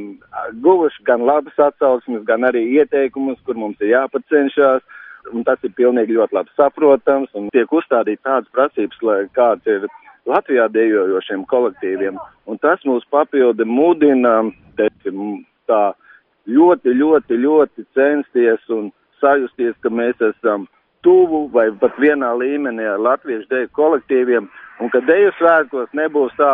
guvuši 0.67 1.07
gan 1.07 1.23
labas 1.23 1.55
atsauksmes, 1.69 2.27
gan 2.27 2.43
arī 2.49 2.65
ieteikumus, 2.75 3.39
kur 3.47 3.55
mums 3.55 3.79
ir 3.79 3.95
jāpacenšās. 3.95 4.83
Un 5.31 5.45
tas 5.47 5.61
ir 5.63 5.71
pilnīgi 5.71 6.17
ļoti 6.17 6.35
labi 6.35 6.51
saprotams 6.59 7.31
un 7.39 7.45
tiek 7.55 7.69
uzstādīt 7.71 8.19
tādas 8.27 8.51
prasības, 8.51 8.97
lai 9.07 9.21
kāds 9.31 9.69
ir 9.71 9.85
Latvijā 10.29 10.69
dejojošiem 10.71 11.43
kolektīviem. 11.51 12.19
Un 12.47 12.59
tas 12.63 12.83
mūs 12.87 13.03
papildi 13.11 13.65
mudina, 13.67 14.39
teiksim, 14.79 15.43
tā 15.67 15.93
ļoti, 16.47 16.93
ļoti, 16.99 17.39
ļoti 17.43 17.85
censties 17.95 18.69
un 18.71 18.91
sajusties, 19.19 19.75
ka 19.83 19.91
mēs 19.91 20.19
esam 20.23 20.67
tuvu 21.03 21.47
vai 21.51 21.69
pat 21.79 21.97
vienā 21.99 22.31
līmenī 22.39 22.85
ar 22.87 23.01
latviešu 23.03 23.49
deju 23.51 23.71
kolektīviem, 23.75 24.47
un 24.79 24.93
ka 24.93 25.03
deju 25.07 25.33
svētkos 25.39 25.91
nebūs 25.99 26.31
tā, 26.39 26.53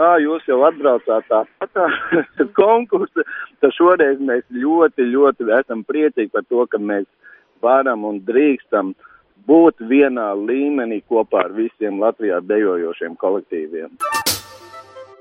ā, 0.00 0.10
jūs 0.24 0.48
jau 0.48 0.62
atbraucāt 0.68 1.28
tā 1.28 1.42
patā 1.60 1.88
konkursa, 2.60 3.26
tad 3.60 3.76
šoreiz 3.76 4.20
mēs 4.24 4.46
ļoti, 4.48 5.08
ļoti 5.12 5.48
esam 5.60 5.84
priecīgi 5.84 6.32
par 6.32 6.48
to, 6.48 6.64
ka 6.72 6.80
mēs 6.80 7.08
varam 7.60 8.06
un 8.08 8.22
drīkstam 8.24 8.94
uh, 8.94 9.09
būt 9.46 9.80
vienā 9.90 10.32
līmenī 10.36 11.02
kopā 11.08 11.46
ar 11.46 11.54
visiem 11.56 12.00
Latvijā 12.02 12.40
dejojošiem 12.44 13.16
kolektīviem. 13.20 13.96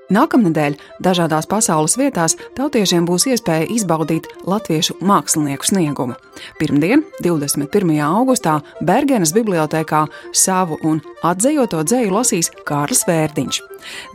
Nākamnedēļ 0.09 0.73
dažādās 1.05 1.45
pasaules 1.45 1.93
vietās 1.99 2.33
tautiešiem 2.57 3.05
būs 3.05 3.27
iespēja 3.29 3.67
izbaudīt 3.69 4.25
latviešu 4.49 4.95
mākslinieku 5.05 5.69
sniegumu. 5.69 6.15
Pirmdien, 6.57 7.03
21. 7.21 7.91
augustā, 8.07 8.55
Bergenas 8.81 9.35
bibliotekā 9.37 10.07
savu 10.33 10.79
un 10.81 11.03
atzējoto 11.25 11.81
dzēju 11.83 12.13
lasīs 12.13 12.51
Kārlis 12.67 13.05
Vērdiņš. 13.07 13.59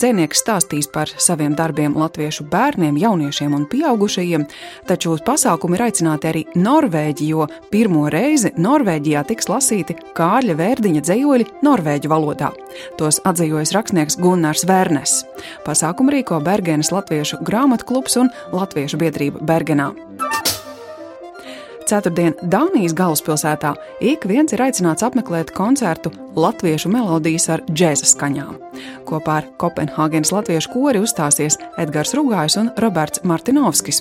Dzēnieks 0.01 0.43
stāstīs 0.45 0.89
par 0.93 1.09
saviem 1.09 1.55
darbiem 1.57 1.97
latviešu 1.97 2.45
bērniem, 2.53 2.99
jauniešiem 3.01 3.55
un 3.57 3.65
pieaugušajiem, 3.71 4.45
taču 4.89 5.15
uz 5.15 5.23
pasākumu 5.25 5.79
ir 5.79 5.87
aicināti 5.87 6.31
arī 6.31 6.45
Norvēģi, 6.59 7.29
jo 7.33 7.49
pirmo 7.73 8.07
reizi 8.13 8.53
Norvēģijā 8.61 9.25
tiks 9.31 9.49
lasīti 9.51 9.97
Kārļa 10.17 10.59
Vērdiņa 10.61 11.05
dzējoļi 11.09 11.49
norvēģu 11.65 12.13
valodā. 12.13 12.53
Tos 13.01 13.21
atzējojas 13.25 13.75
rakstnieks 13.77 14.19
Gunnars 14.21 14.67
Vernes. 14.69 15.23
Pasākumu 15.67 16.15
rīko 16.19 16.41
Bergenas 16.45 16.93
Latviešu 16.95 17.41
grāmatu 17.45 17.89
klubs 17.89 18.19
un 18.21 18.33
Latviešu 18.53 19.01
biedrība 19.01 19.43
Bergenā. 19.45 19.93
Ceturtdien 21.85 22.33
Dānijas 22.49 22.95
galvaspilsētā 22.97 23.75
ik 24.01 24.25
viens 24.29 24.55
ir 24.57 24.63
aicināts 24.65 25.05
apmeklēt 25.05 25.53
koncertu 25.57 26.13
Latviešu 26.35 26.89
melodijas 26.95 27.51
ar 27.53 27.65
džēza 27.69 28.09
skaņām. 28.09 28.57
Kopā 29.09 29.41
ar 29.43 29.51
Kopenhāgenes 29.61 30.33
latviešu 30.33 30.73
kori 30.73 31.05
uzstāsies 31.05 31.61
Edgars 31.77 32.17
Rugājs 32.17 32.57
un 32.63 32.73
Roberts 32.81 33.21
Martinovskis. 33.29 34.01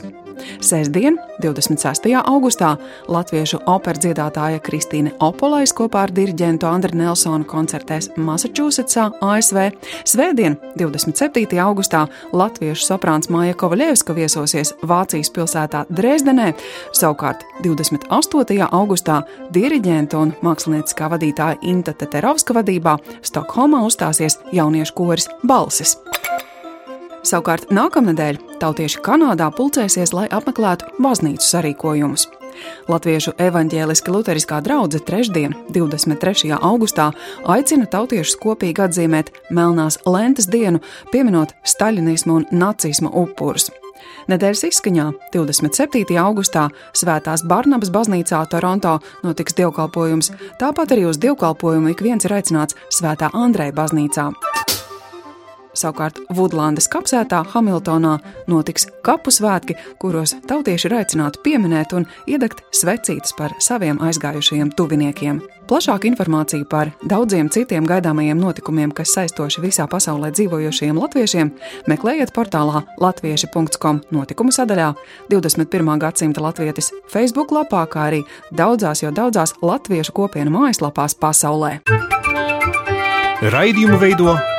Sēsdien, 0.64 1.18
26. 1.42 2.10
augustā, 2.20 2.74
latviešu 3.12 3.60
operas 3.70 4.04
dziedātāja 4.04 4.62
Kristīne 4.64 5.14
Opolais 5.24 5.74
kopā 5.76 6.06
ar 6.08 6.14
diriģentu 6.16 6.68
Andriu 6.70 7.00
Nelsonu 7.00 7.48
koncertēs 7.50 8.12
Massachusettsā, 8.18 9.10
ASV. 9.24 9.70
Svētdien, 10.10 10.58
27. 10.80 11.60
augustā, 11.64 12.06
latviešu 12.34 12.88
soprāns 12.88 13.30
Māja 13.34 13.58
Kovaļevska 13.60 14.16
viesosies 14.18 14.74
Vācijas 14.84 15.32
pilsētā 15.34 15.86
Dresdenē, 15.90 16.52
savukārt 16.96 17.46
28. 17.66 18.60
augustā 18.72 19.22
diriģenta 19.54 20.20
un 20.20 20.36
mākslinieckā 20.46 21.12
vadītāja 21.16 21.62
Inta 21.70 21.94
Teterovska 21.98 22.58
vadībā 22.60 22.98
Stokholmā 23.22 23.84
uzstāsies 23.88 24.40
jauniešu 24.56 24.98
koris 24.98 25.30
Balsis. 25.44 25.98
Savukārt 27.24 27.70
nākamnedēļ 27.72 28.38
tautieši 28.60 29.00
Kanādā 29.04 29.48
pulcēsies, 29.56 30.12
lai 30.12 30.26
apmeklētu 30.28 30.90
baznīcu 31.04 31.46
sarīkojumus. 31.48 32.26
Latviešu 32.92 33.32
evaņģēliska 33.42 34.12
luteriskā 34.12 34.60
draudzene 34.66 35.06
trešdien, 35.08 35.56
23. 35.74 36.52
augustā, 36.60 37.08
aicina 37.50 37.88
tautiešus 37.88 38.36
kopīgi 38.44 38.84
atzīmēt 38.84 39.32
Melnās 39.56 40.02
lentes 40.04 40.50
dienu, 40.52 40.84
pieminot 41.14 41.56
staļinismu 41.64 42.42
un 42.42 42.46
nacismu 42.52 43.14
upurus. 43.24 43.72
Nedēļas 44.28 44.66
izskaņā 44.68 45.08
27. 45.32 46.18
augustā 46.20 46.68
Svētās 46.92 47.46
Barnabas 47.48 47.92
baznīcā 47.94 48.44
Toronto 48.52 48.98
notiks 49.24 49.56
dievkalpojums, 49.56 50.34
tāpat 50.60 50.96
arī 50.96 51.08
uz 51.08 51.20
dievkalpojumu 51.24 51.96
ik 51.96 52.04
viens 52.04 52.28
ir 52.28 52.36
aicināts 52.36 52.76
Svētā 52.92 53.32
Andreja 53.32 53.76
baznīcā. 53.80 54.32
Savukārt 55.74 56.20
Vudlandes 56.34 56.86
kapsētā 56.92 57.40
Hamiltonā 57.54 58.18
notiks 58.48 58.86
kapu 59.06 59.34
svētki, 59.34 59.76
kuros 60.02 60.36
tautieši 60.48 60.90
ir 60.90 60.96
aicināti 61.00 61.42
pieminēt 61.46 61.96
un 61.98 62.06
iedegt 62.30 62.62
svecītes 62.76 63.34
par 63.38 63.56
saviem 63.64 63.98
aizgājušajiem 64.06 64.74
tuviniekiem. 64.78 65.42
Plašāku 65.68 66.10
informāciju 66.12 66.68
par 66.70 66.92
daudziem 67.10 67.50
citiem 67.50 67.88
gaidāmajiem 67.90 68.38
notikumiem, 68.38 68.92
kas 68.94 69.16
saistoši 69.16 69.64
visā 69.64 69.88
pasaulē 69.90 70.30
dzīvojošiem 70.36 71.00
latviešiem, 71.00 71.54
meklējiet 71.90 72.36
portālā 72.36 72.84
latvieši.com 73.02 74.04
notikumu 74.14 74.54
sadaļā, 74.54 74.92
21. 75.32 75.94
gadsimta 76.04 76.44
latvietis 76.44 76.92
Facebook 77.10 77.56
lapā, 77.56 77.88
kā 77.90 78.10
arī 78.12 78.24
daudzās 78.52 79.06
jau 79.06 79.14
daudzās 79.16 79.56
latviešu 79.64 80.14
kopienu 80.14 80.54
mājaslapās 80.54 81.18
pasaulē. 81.18 81.80
Raidījumu 83.44 83.98
veido 84.00 84.36